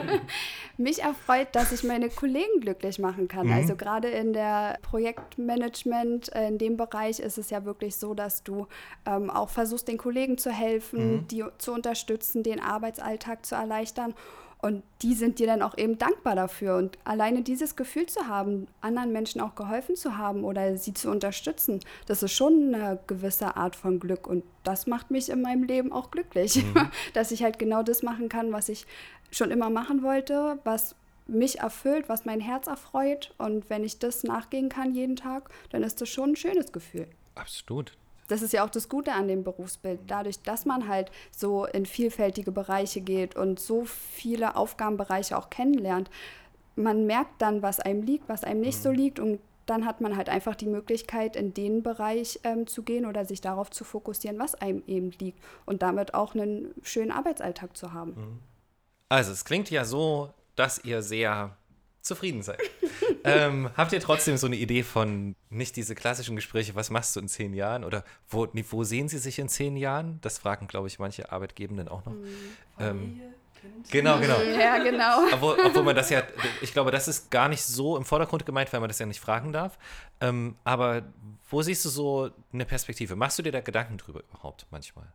Mich 0.76 1.02
erfreut, 1.02 1.48
dass 1.52 1.70
ich 1.70 1.84
meine 1.84 2.08
Kollegen 2.08 2.60
glücklich 2.60 2.98
machen 2.98 3.28
kann. 3.28 3.46
Mhm. 3.46 3.52
Also 3.52 3.76
gerade 3.76 4.08
in 4.08 4.32
der 4.32 4.78
Projektmanagement, 4.82 6.34
äh, 6.34 6.48
in 6.48 6.58
dem 6.58 6.76
Bereich 6.76 7.20
ist 7.20 7.38
es 7.38 7.50
ja 7.50 7.64
wirklich 7.64 7.96
so, 7.96 8.14
dass 8.14 8.42
du 8.42 8.66
ähm, 9.06 9.30
auch 9.30 9.50
versuchst, 9.50 9.86
den 9.86 9.98
Kollegen 9.98 10.38
zu 10.38 10.50
helfen, 10.50 11.12
mhm. 11.12 11.28
die 11.28 11.44
zu 11.58 11.72
unterstützen, 11.72 12.42
den 12.42 12.60
Arbeitsalltag 12.60 13.46
zu 13.46 13.54
erleichtern. 13.54 14.14
Und 14.64 14.82
die 15.02 15.12
sind 15.12 15.40
dir 15.40 15.46
dann 15.46 15.60
auch 15.60 15.76
eben 15.76 15.98
dankbar 15.98 16.34
dafür. 16.34 16.78
Und 16.78 16.96
alleine 17.04 17.42
dieses 17.42 17.76
Gefühl 17.76 18.06
zu 18.06 18.28
haben, 18.28 18.66
anderen 18.80 19.12
Menschen 19.12 19.42
auch 19.42 19.56
geholfen 19.56 19.94
zu 19.94 20.16
haben 20.16 20.42
oder 20.42 20.78
sie 20.78 20.94
zu 20.94 21.10
unterstützen, 21.10 21.80
das 22.06 22.22
ist 22.22 22.32
schon 22.32 22.74
eine 22.74 22.98
gewisse 23.06 23.58
Art 23.58 23.76
von 23.76 24.00
Glück. 24.00 24.26
Und 24.26 24.42
das 24.62 24.86
macht 24.86 25.10
mich 25.10 25.28
in 25.28 25.42
meinem 25.42 25.64
Leben 25.64 25.92
auch 25.92 26.10
glücklich, 26.10 26.64
mhm. 26.64 26.88
dass 27.12 27.30
ich 27.30 27.42
halt 27.42 27.58
genau 27.58 27.82
das 27.82 28.02
machen 28.02 28.30
kann, 28.30 28.52
was 28.52 28.70
ich 28.70 28.86
schon 29.30 29.50
immer 29.50 29.68
machen 29.68 30.02
wollte, 30.02 30.58
was 30.64 30.94
mich 31.26 31.58
erfüllt, 31.58 32.08
was 32.08 32.24
mein 32.24 32.40
Herz 32.40 32.66
erfreut. 32.66 33.34
Und 33.36 33.68
wenn 33.68 33.84
ich 33.84 33.98
das 33.98 34.24
nachgehen 34.24 34.70
kann 34.70 34.94
jeden 34.94 35.16
Tag, 35.16 35.50
dann 35.72 35.82
ist 35.82 36.00
das 36.00 36.08
schon 36.08 36.30
ein 36.30 36.36
schönes 36.36 36.72
Gefühl. 36.72 37.06
Absolut 37.34 37.92
das 38.28 38.42
ist 38.42 38.52
ja 38.52 38.64
auch 38.64 38.70
das 38.70 38.88
Gute 38.88 39.12
an 39.12 39.28
dem 39.28 39.44
Berufsbild. 39.44 40.00
Dadurch, 40.06 40.40
dass 40.40 40.64
man 40.64 40.88
halt 40.88 41.10
so 41.30 41.66
in 41.66 41.86
vielfältige 41.86 42.52
Bereiche 42.52 43.00
geht 43.00 43.36
und 43.36 43.60
so 43.60 43.84
viele 43.84 44.56
Aufgabenbereiche 44.56 45.36
auch 45.36 45.50
kennenlernt, 45.50 46.10
man 46.76 47.06
merkt 47.06 47.40
dann, 47.40 47.62
was 47.62 47.80
einem 47.80 48.02
liegt, 48.02 48.28
was 48.28 48.44
einem 48.44 48.60
nicht 48.60 48.78
mhm. 48.78 48.82
so 48.82 48.90
liegt 48.90 49.20
und 49.20 49.40
dann 49.66 49.86
hat 49.86 50.00
man 50.00 50.16
halt 50.16 50.28
einfach 50.28 50.54
die 50.54 50.66
Möglichkeit, 50.66 51.36
in 51.36 51.54
den 51.54 51.82
Bereich 51.82 52.40
ähm, 52.44 52.66
zu 52.66 52.82
gehen 52.82 53.06
oder 53.06 53.24
sich 53.24 53.40
darauf 53.40 53.70
zu 53.70 53.84
fokussieren, 53.84 54.38
was 54.38 54.54
einem 54.54 54.82
eben 54.86 55.10
liegt 55.12 55.42
und 55.64 55.82
damit 55.82 56.14
auch 56.14 56.34
einen 56.34 56.74
schönen 56.82 57.10
Arbeitsalltag 57.10 57.76
zu 57.76 57.92
haben. 57.92 58.10
Mhm. 58.10 58.38
Also 59.08 59.32
es 59.32 59.44
klingt 59.44 59.70
ja 59.70 59.84
so, 59.84 60.34
dass 60.56 60.84
ihr 60.84 61.02
sehr 61.02 61.56
zufrieden 62.02 62.42
seid. 62.42 62.60
ähm, 63.24 63.70
habt 63.76 63.92
ihr 63.92 64.00
trotzdem 64.00 64.36
so 64.36 64.46
eine 64.46 64.56
Idee 64.56 64.82
von 64.82 65.34
nicht 65.50 65.76
diese 65.76 65.94
klassischen 65.94 66.36
Gespräche, 66.36 66.74
was 66.74 66.90
machst 66.90 67.16
du 67.16 67.20
in 67.20 67.28
zehn 67.28 67.54
Jahren 67.54 67.84
oder 67.84 68.04
wo, 68.28 68.46
wo 68.52 68.84
sehen 68.84 69.08
sie 69.08 69.18
sich 69.18 69.38
in 69.38 69.48
zehn 69.48 69.76
Jahren? 69.76 70.18
Das 70.20 70.38
fragen, 70.38 70.66
glaube 70.66 70.88
ich, 70.88 70.98
manche 70.98 71.32
Arbeitgebenden 71.32 71.88
auch 71.88 72.04
noch. 72.04 72.12
Mhm. 72.12 72.26
Ähm, 72.78 73.20
Genau, 73.90 74.18
genau. 74.18 74.40
Ja, 74.58 74.78
genau. 74.78 75.24
Obwohl, 75.32 75.56
obwohl, 75.64 75.82
man 75.82 75.96
das 75.96 76.10
ja, 76.10 76.22
ich 76.60 76.72
glaube, 76.72 76.90
das 76.90 77.08
ist 77.08 77.30
gar 77.30 77.48
nicht 77.48 77.62
so 77.62 77.96
im 77.96 78.04
Vordergrund 78.04 78.44
gemeint, 78.46 78.72
weil 78.72 78.80
man 78.80 78.88
das 78.88 78.98
ja 78.98 79.06
nicht 79.06 79.20
fragen 79.20 79.52
darf. 79.52 79.78
Ähm, 80.20 80.56
aber 80.64 81.02
wo 81.48 81.62
siehst 81.62 81.84
du 81.84 81.88
so 81.88 82.30
eine 82.52 82.64
Perspektive? 82.64 83.16
Machst 83.16 83.38
du 83.38 83.42
dir 83.42 83.52
da 83.52 83.60
Gedanken 83.60 83.96
drüber 83.98 84.22
überhaupt 84.30 84.66
manchmal? 84.70 85.06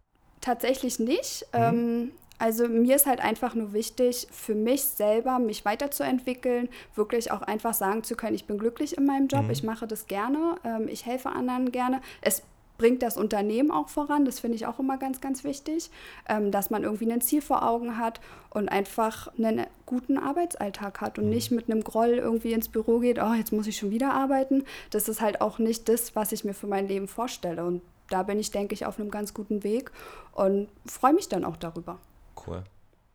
Tatsächlich 0.42 1.00
nicht. 1.00 1.46
Mhm. 1.54 1.60
Ähm, 1.60 2.12
also 2.40 2.68
mir 2.68 2.96
ist 2.96 3.06
halt 3.06 3.20
einfach 3.20 3.54
nur 3.54 3.74
wichtig, 3.74 4.28
für 4.32 4.56
mich 4.56 4.84
selber 4.84 5.40
mich 5.40 5.66
weiterzuentwickeln, 5.66 6.70
wirklich 6.96 7.32
auch 7.32 7.42
einfach 7.42 7.74
sagen 7.74 8.04
zu 8.04 8.16
können, 8.16 8.36
ich 8.36 8.46
bin 8.46 8.58
glücklich 8.58 8.98
in 8.98 9.06
meinem 9.06 9.28
Job, 9.28 9.44
mhm. 9.44 9.52
ich 9.52 9.64
mache 9.64 9.88
das 9.88 10.08
gerne, 10.08 10.56
ähm, 10.64 10.88
ich 10.88 11.06
helfe 11.06 11.30
anderen 11.30 11.72
gerne. 11.72 12.02
Es 12.22 12.42
bringt 12.78 13.04
das 13.04 13.18
Unternehmen 13.18 13.72
auch 13.72 13.90
voran, 13.90 14.24
das 14.24 14.40
finde 14.40 14.56
ich 14.56 14.66
auch 14.66 14.80
immer 14.80 14.98
ganz, 14.98 15.20
ganz 15.20 15.44
wichtig, 15.44 15.92
ähm, 16.30 16.50
dass 16.50 16.70
man 16.70 16.84
irgendwie 16.84 17.12
ein 17.12 17.22
Ziel 17.22 17.42
vor 17.42 17.68
Augen 17.68 17.98
hat 17.98 18.22
und 18.50 18.70
einfach 18.70 19.28
einen 19.38 19.66
guten 19.86 20.18
Arbeitsalltag 20.18 21.02
hat 21.02 21.20
und 21.20 21.26
mhm. 21.26 21.32
nicht 21.32 21.52
mit 21.52 21.70
einem 21.70 21.84
Groll 21.84 22.14
irgendwie 22.14 22.54
ins 22.54 22.70
Büro 22.70 23.00
geht, 23.00 23.20
oh, 23.22 23.34
jetzt 23.34 23.52
muss 23.52 23.68
ich 23.68 23.78
schon 23.78 23.92
wieder 23.92 24.14
arbeiten. 24.14 24.64
Das 24.92 25.10
ist 25.10 25.20
halt 25.20 25.42
auch 25.42 25.60
nicht 25.60 25.90
das, 25.90 26.16
was 26.16 26.32
ich 26.32 26.46
mir 26.46 26.54
für 26.54 26.68
mein 26.68 26.88
Leben 26.88 27.10
vorstelle. 27.10 27.66
Und 27.66 27.82
da 28.10 28.24
bin 28.24 28.40
ich, 28.40 28.50
denke 28.50 28.74
ich, 28.74 28.86
auf 28.86 28.98
einem 28.98 29.12
ganz 29.12 29.34
guten 29.34 29.64
Weg 29.64 29.92
und 30.32 30.70
freue 30.86 31.14
mich 31.14 31.28
dann 31.28 31.44
auch 31.44 31.58
darüber. 31.58 32.00
Cool. 32.40 32.64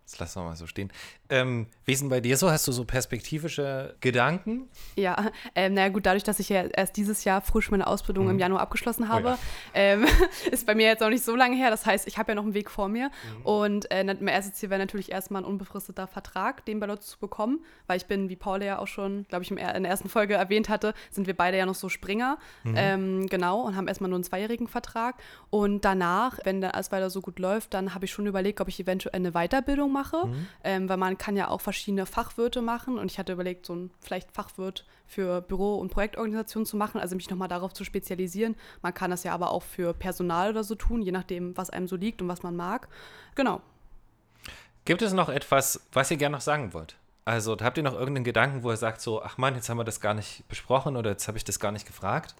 Das 0.05 0.19
lassen 0.19 0.41
wir 0.41 0.45
mal 0.45 0.57
so 0.57 0.67
stehen. 0.67 0.93
Ähm, 1.31 1.67
wie 1.87 1.93
ist 1.93 2.03
denn 2.03 2.11
bei 2.11 2.21
dir 2.21 2.37
so? 2.37 2.51
Hast 2.51 2.69
du 2.69 2.73
so 2.73 2.85
perspektivische 2.85 3.97
Gedanken? 4.01 4.69
Ja, 4.97 5.31
ähm, 5.55 5.73
naja 5.73 5.89
gut, 5.89 6.05
dadurch, 6.05 6.25
dass 6.25 6.39
ich 6.41 6.51
ja 6.51 6.65
erst 6.65 6.99
dieses 6.99 7.25
Jahr 7.25 7.41
frisch 7.41 7.71
meine 7.71 7.87
Ausbildung 7.87 8.27
mhm. 8.27 8.33
im 8.33 8.39
Januar 8.39 8.61
abgeschlossen 8.61 9.09
habe, 9.09 9.29
oh 9.29 9.31
ja. 9.31 9.39
ähm, 9.73 10.07
ist 10.51 10.67
bei 10.67 10.75
mir 10.75 10.87
jetzt 10.87 11.03
auch 11.03 11.09
nicht 11.09 11.25
so 11.25 11.35
lange 11.35 11.57
her. 11.57 11.71
Das 11.71 11.87
heißt, 11.87 12.07
ich 12.07 12.19
habe 12.19 12.33
ja 12.33 12.35
noch 12.35 12.43
einen 12.43 12.53
Weg 12.53 12.71
vor 12.71 12.89
mir. 12.89 13.07
Mhm. 13.39 13.47
Und 13.47 13.91
äh, 13.91 14.05
mein 14.05 14.29
erstes 14.29 14.55
Ziel 14.55 14.69
wäre 14.69 14.79
natürlich 14.79 15.11
erstmal 15.11 15.43
ein 15.43 15.47
unbefristeter 15.47 16.07
Vertrag, 16.07 16.67
den 16.67 16.81
bei 16.81 16.87
Lotto 16.87 17.03
zu 17.03 17.19
bekommen, 17.19 17.65
weil 17.87 17.97
ich 17.97 18.05
bin, 18.05 18.29
wie 18.29 18.37
Paul 18.37 18.63
ja 18.63 18.79
auch 18.79 18.87
schon, 18.87 19.25
glaube 19.29 19.45
ich, 19.45 19.51
in 19.51 19.57
der 19.57 19.85
ersten 19.85 20.11
Folge 20.11 20.35
erwähnt 20.35 20.69
hatte, 20.69 20.93
sind 21.11 21.27
wir 21.27 21.35
beide 21.35 21.57
ja 21.57 21.65
noch 21.65 21.75
so 21.75 21.89
Springer. 21.89 22.37
Mhm. 22.65 22.75
Ähm, 22.77 23.27
genau, 23.29 23.63
und 23.63 23.75
haben 23.75 23.89
erstmal 23.89 24.11
nur 24.11 24.19
einen 24.19 24.25
zweijährigen 24.25 24.69
Vertrag. 24.69 25.17
Und 25.49 25.87
danach, 25.87 26.39
wenn 26.45 26.61
dann 26.61 26.73
alles 26.73 26.93
weiter 26.93 27.09
so 27.09 27.23
gut 27.23 27.39
läuft, 27.39 27.73
dann 27.73 27.95
habe 27.95 28.05
ich 28.05 28.11
schon 28.11 28.27
überlegt, 28.27 28.61
ob 28.61 28.69
ich 28.69 28.79
eventuell 28.79 29.15
eine 29.15 29.33
Weiterbildung 29.33 29.94
mache, 29.95 30.27
mhm. 30.27 30.47
ähm, 30.63 30.89
weil 30.91 30.99
man 30.99 31.17
kann 31.17 31.37
ja 31.37 31.49
auch 31.49 31.63
verschiedene 31.63 32.05
Fachwirte 32.05 32.61
machen 32.61 32.99
und 32.99 33.11
ich 33.11 33.19
hatte 33.19 33.33
überlegt, 33.33 33.65
so 33.65 33.75
ein 33.75 33.91
vielleicht 34.01 34.31
Fachwirt 34.33 34.85
für 35.07 35.41
Büro- 35.41 35.77
und 35.79 35.91
Projektorganisation 35.91 36.67
zu 36.67 36.77
machen, 36.77 37.01
also 37.01 37.17
mich 37.17 37.31
nochmal 37.31 37.49
darauf 37.49 37.73
zu 37.73 37.85
spezialisieren. 37.85 38.57
Man 38.83 38.93
kann 38.93 39.11
das 39.11 39.25
ja 39.25 39.33
aber 39.33 39.51
auch 39.51 39.63
für 39.63 39.95
Personal 39.95 40.51
oder 40.51 40.65
so 40.65 40.75
tun, 40.75 41.01
je 41.01 41.13
nachdem, 41.13 41.57
was 41.57 41.71
einem 41.71 41.89
so 41.89 41.97
liegt 41.97 42.21
und 42.21 42.29
was 42.29 42.43
man 42.43 42.57
mag. 42.57 42.89
Genau. 43.35 43.63
Gibt 44.85 45.01
es 45.01 45.15
noch 45.15 45.31
etwas, 45.31 45.81
was 45.93 46.11
ihr 46.11 46.19
gerne 46.19 46.37
noch 46.37 46.43
sagen 46.43 46.75
wollt? 46.75 46.97
Also 47.25 47.57
habt 47.59 47.79
ihr 47.79 47.83
noch 47.83 47.95
irgendeinen 47.95 48.25
Gedanken, 48.25 48.63
wo 48.63 48.71
ihr 48.71 48.77
sagt 48.77 49.01
so, 49.01 49.23
ach 49.23 49.39
Mann, 49.39 49.55
jetzt 49.55 49.71
haben 49.71 49.79
wir 49.79 49.85
das 49.85 50.01
gar 50.01 50.13
nicht 50.13 50.47
besprochen 50.49 50.97
oder 50.97 51.11
jetzt 51.11 51.27
habe 51.27 51.39
ich 51.39 51.45
das 51.45 51.59
gar 51.59 51.73
nicht 51.73 51.87
gefragt? 51.87 52.35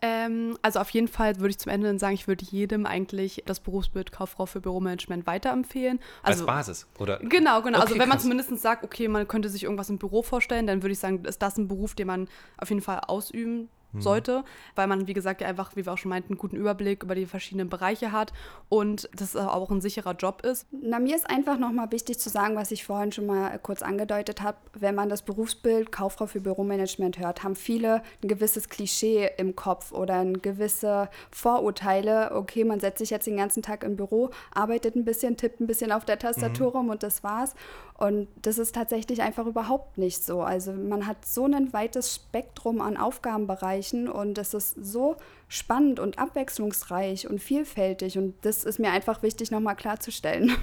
Ähm, 0.00 0.56
also 0.62 0.78
auf 0.78 0.90
jeden 0.90 1.08
Fall 1.08 1.36
würde 1.40 1.50
ich 1.50 1.58
zum 1.58 1.72
Ende 1.72 1.88
dann 1.88 1.98
sagen, 1.98 2.14
ich 2.14 2.28
würde 2.28 2.44
jedem 2.44 2.86
eigentlich 2.86 3.42
das 3.46 3.58
Berufsbild 3.58 4.12
Kauffrau 4.12 4.46
für 4.46 4.60
Büromanagement 4.60 5.26
weiterempfehlen. 5.26 5.98
Also, 6.22 6.44
Als 6.44 6.46
Basis, 6.46 6.86
oder? 6.98 7.18
Genau, 7.18 7.62
genau. 7.62 7.78
Also 7.80 7.94
okay, 7.94 7.94
also 7.94 7.98
wenn 7.98 8.08
man 8.08 8.20
zumindest 8.20 8.56
sagt, 8.58 8.84
okay, 8.84 9.08
man 9.08 9.26
könnte 9.26 9.48
sich 9.48 9.64
irgendwas 9.64 9.90
im 9.90 9.98
Büro 9.98 10.22
vorstellen, 10.22 10.66
dann 10.66 10.82
würde 10.82 10.92
ich 10.92 11.00
sagen, 11.00 11.24
ist 11.24 11.42
das 11.42 11.58
ein 11.58 11.66
Beruf, 11.66 11.94
den 11.94 12.06
man 12.06 12.28
auf 12.58 12.68
jeden 12.68 12.82
Fall 12.82 13.00
ausüben. 13.06 13.68
Sollte, 13.94 14.44
weil 14.74 14.86
man, 14.86 15.06
wie 15.06 15.14
gesagt, 15.14 15.40
ja 15.40 15.48
einfach, 15.48 15.74
wie 15.74 15.86
wir 15.86 15.92
auch 15.92 15.98
schon 15.98 16.10
meinten, 16.10 16.34
einen 16.34 16.38
guten 16.38 16.56
Überblick 16.56 17.02
über 17.02 17.14
die 17.14 17.26
verschiedenen 17.26 17.68
Bereiche 17.68 18.12
hat 18.12 18.32
und 18.68 19.08
das 19.14 19.34
auch 19.34 19.70
ein 19.70 19.80
sicherer 19.80 20.14
Job 20.14 20.42
ist. 20.44 20.66
Na, 20.70 20.98
mir 20.98 21.16
ist 21.16 21.28
einfach 21.28 21.58
nochmal 21.58 21.90
wichtig 21.90 22.18
zu 22.18 22.28
sagen, 22.28 22.54
was 22.56 22.70
ich 22.70 22.84
vorhin 22.84 23.12
schon 23.12 23.26
mal 23.26 23.58
kurz 23.58 23.82
angedeutet 23.82 24.42
habe. 24.42 24.58
Wenn 24.74 24.94
man 24.94 25.08
das 25.08 25.22
Berufsbild 25.22 25.90
Kauffrau 25.90 26.26
für 26.26 26.40
Büromanagement 26.40 27.18
hört, 27.18 27.42
haben 27.42 27.56
viele 27.56 28.02
ein 28.22 28.28
gewisses 28.28 28.68
Klischee 28.68 29.30
im 29.38 29.56
Kopf 29.56 29.92
oder 29.92 30.14
ein 30.14 30.42
gewisse 30.42 31.08
Vorurteile. 31.30 32.32
Okay, 32.34 32.64
man 32.64 32.80
setzt 32.80 32.98
sich 32.98 33.10
jetzt 33.10 33.26
den 33.26 33.38
ganzen 33.38 33.62
Tag 33.62 33.84
im 33.84 33.96
Büro, 33.96 34.30
arbeitet 34.52 34.96
ein 34.96 35.04
bisschen, 35.04 35.36
tippt 35.36 35.60
ein 35.60 35.66
bisschen 35.66 35.92
auf 35.92 36.04
der 36.04 36.18
Tastatur 36.18 36.68
mhm. 36.68 36.76
rum 36.76 36.88
und 36.90 37.02
das 37.02 37.24
war's. 37.24 37.54
Und 37.94 38.28
das 38.42 38.58
ist 38.58 38.76
tatsächlich 38.76 39.22
einfach 39.22 39.46
überhaupt 39.46 39.98
nicht 39.98 40.22
so. 40.22 40.42
Also 40.42 40.72
man 40.72 41.06
hat 41.06 41.24
so 41.24 41.46
ein 41.46 41.72
weites 41.72 42.14
Spektrum 42.14 42.80
an 42.80 42.96
Aufgabenbereichen 42.96 43.77
und 44.08 44.38
es 44.38 44.54
ist 44.54 44.74
so 44.80 45.16
spannend 45.48 46.00
und 46.00 46.18
abwechslungsreich 46.18 47.28
und 47.28 47.40
vielfältig. 47.40 48.18
Und 48.18 48.34
das 48.42 48.64
ist 48.64 48.78
mir 48.78 48.90
einfach 48.90 49.22
wichtig, 49.22 49.50
nochmal 49.50 49.76
klarzustellen. 49.76 50.56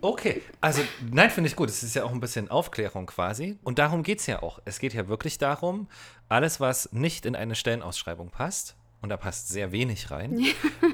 Okay, 0.00 0.42
also 0.60 0.82
nein, 1.12 1.30
finde 1.30 1.48
ich 1.48 1.54
gut. 1.54 1.68
Es 1.68 1.84
ist 1.84 1.94
ja 1.94 2.02
auch 2.02 2.10
ein 2.10 2.18
bisschen 2.18 2.50
Aufklärung 2.50 3.06
quasi. 3.06 3.58
Und 3.62 3.78
darum 3.78 4.02
geht 4.02 4.18
es 4.18 4.26
ja 4.26 4.42
auch. 4.42 4.58
Es 4.64 4.80
geht 4.80 4.92
ja 4.92 5.06
wirklich 5.06 5.38
darum, 5.38 5.86
alles, 6.28 6.58
was 6.58 6.92
nicht 6.92 7.24
in 7.26 7.36
eine 7.36 7.54
Stellenausschreibung 7.54 8.30
passt, 8.30 8.74
und 9.00 9.10
da 9.10 9.16
passt 9.16 9.48
sehr 9.48 9.72
wenig 9.72 10.10
rein, 10.10 10.44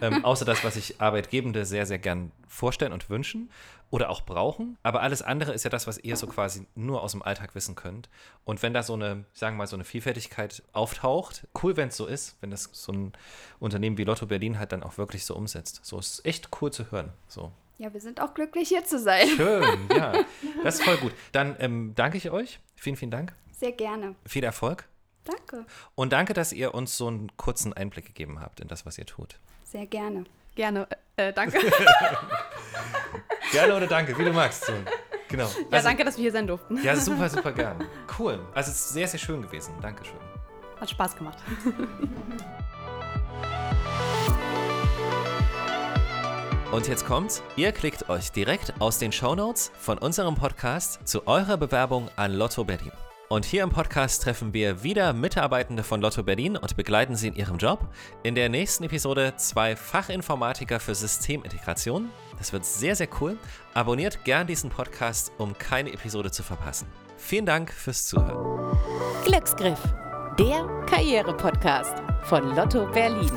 ähm, 0.03 0.25
außer 0.25 0.45
das, 0.45 0.63
was 0.65 0.75
sich 0.75 1.01
Arbeitgebende 1.01 1.65
sehr, 1.65 1.87
sehr 1.87 1.99
gern 1.99 2.33
vorstellen 2.49 2.93
und 2.93 3.09
wünschen 3.09 3.51
oder 3.91 4.11
auch 4.11 4.23
brauchen. 4.23 4.77
Aber 4.83 5.03
alles 5.03 5.23
andere 5.23 5.53
ist 5.53 5.65
ja 5.65 5.71
das, 5.71 5.87
was 5.87 5.99
ihr 5.99 6.17
so 6.17 6.27
quasi 6.27 6.67
nur 6.75 7.03
aus 7.03 7.13
dem 7.13 7.23
Alltag 7.23 7.55
wissen 7.55 7.75
könnt. 7.75 8.09
Und 8.45 8.63
wenn 8.63 8.75
da 8.75 8.83
so 8.83 8.95
eine, 8.95 9.25
sagen 9.33 9.57
wir 9.57 9.59
mal, 9.59 9.67
so 9.67 9.77
eine 9.77 9.85
Vielfältigkeit 9.85 10.63
auftaucht, 10.73 11.47
cool, 11.63 11.77
wenn 11.77 11.89
es 11.89 11.97
so 11.97 12.07
ist, 12.07 12.37
wenn 12.41 12.51
das 12.51 12.69
so 12.73 12.93
ein 12.93 13.13
Unternehmen 13.59 13.97
wie 13.97 14.05
Lotto 14.05 14.27
Berlin 14.27 14.59
halt 14.59 14.73
dann 14.73 14.83
auch 14.83 14.99
wirklich 14.99 15.25
so 15.25 15.35
umsetzt. 15.35 15.81
So 15.83 15.99
ist 15.99 16.25
echt 16.27 16.49
cool 16.61 16.73
zu 16.73 16.91
hören. 16.91 17.13
So. 17.29 17.53
Ja, 17.79 17.93
wir 17.93 18.01
sind 18.01 18.21
auch 18.21 18.35
glücklich, 18.35 18.69
hier 18.69 18.85
zu 18.85 18.99
sein. 18.99 19.27
Schön, 19.29 19.89
ja. 19.97 20.13
Das 20.63 20.77
ist 20.77 20.85
voll 20.85 20.97
gut. 20.99 21.13
Dann 21.33 21.57
ähm, 21.59 21.93
danke 21.95 22.17
ich 22.17 22.31
euch. 22.31 22.61
Vielen, 22.77 22.97
vielen 22.97 23.11
Dank. 23.11 23.35
Sehr 23.53 23.73
gerne. 23.73 24.15
Viel 24.27 24.45
Erfolg. 24.45 24.89
Danke. 25.25 25.67
Und 25.95 26.13
danke, 26.13 26.35
dass 26.35 26.53
ihr 26.53 26.75
uns 26.75 26.97
so 26.97 27.09
einen 27.09 27.37
kurzen 27.37 27.73
Einblick 27.73 28.07
gegeben 28.07 28.41
habt 28.41 28.61
in 28.61 28.69
das, 28.69 28.85
was 28.87 28.99
ihr 28.99 29.07
tut. 29.07 29.39
Sehr 29.65 29.87
gerne. 29.87 30.25
Gerne. 30.55 30.87
Äh, 31.17 31.33
danke. 31.33 31.59
gerne 33.53 33.75
oder 33.75 33.87
danke, 33.87 34.17
wie 34.19 34.25
du 34.25 34.33
magst. 34.33 34.67
So. 34.67 34.73
Genau. 35.29 35.45
Also, 35.45 35.61
ja, 35.71 35.83
danke, 35.83 36.05
dass 36.05 36.17
wir 36.17 36.23
hier 36.23 36.33
sein 36.33 36.47
durften. 36.47 36.83
Ja, 36.83 36.95
super, 36.97 37.29
super 37.31 37.53
gern. 37.53 37.89
Cool. 38.19 38.39
Also 38.55 38.71
es 38.71 38.77
ist 38.77 38.91
sehr, 38.91 39.09
sehr 39.09 39.19
schön 39.19 39.43
gewesen. 39.43 39.75
Dankeschön. 39.81 40.19
Hat 40.81 40.91
Spaß 40.91 41.17
gemacht. 41.17 41.39
Und 46.71 46.89
jetzt 46.89 47.07
kommt's, 47.07 47.43
ihr 47.55 47.71
klickt 47.71 48.09
euch 48.09 48.33
direkt 48.33 48.81
aus 48.81 48.99
den 48.99 49.13
Shownotes 49.13 49.71
von 49.79 49.97
unserem 49.97 50.35
Podcast 50.35 51.07
zu 51.07 51.25
eurer 51.29 51.57
Bewerbung 51.57 52.09
an 52.17 52.33
Lotto 52.33 52.65
Berlin. 52.65 52.91
Und 53.29 53.45
hier 53.45 53.63
im 53.63 53.71
Podcast 53.71 54.23
treffen 54.23 54.53
wir 54.53 54.83
wieder 54.83 55.13
Mitarbeitende 55.13 55.83
von 55.83 56.01
Lotto 56.01 56.23
Berlin 56.23 56.57
und 56.57 56.77
begleiten 56.77 57.17
sie 57.17 57.29
in 57.29 57.35
ihrem 57.35 57.57
Job. 57.57 57.89
In 58.23 58.35
der 58.35 58.49
nächsten 58.49 58.85
Episode 58.85 59.35
zwei 59.37 59.77
Fachinformatiker 59.77 60.79
für 60.79 60.95
Systemintegration. 60.95 62.11
Das 62.37 62.53
wird 62.53 62.67
sehr, 62.67 62.95
sehr 62.95 63.09
cool. 63.21 63.39
Abonniert 63.73 64.25
gern 64.25 64.47
diesen 64.47 64.69
Podcast, 64.69 65.33
um 65.39 65.57
keine 65.57 65.93
Episode 65.93 66.31
zu 66.31 66.43
verpassen. 66.43 66.87
Vielen 67.17 67.47
Dank 67.47 67.73
fürs 67.73 68.07
Zuhören. 68.07 68.77
Glücksgriff, 69.25 69.81
der 70.39 70.67
Karriere-Podcast 70.87 71.95
von 72.25 72.55
Lotto 72.55 72.87
Berlin. 72.93 73.31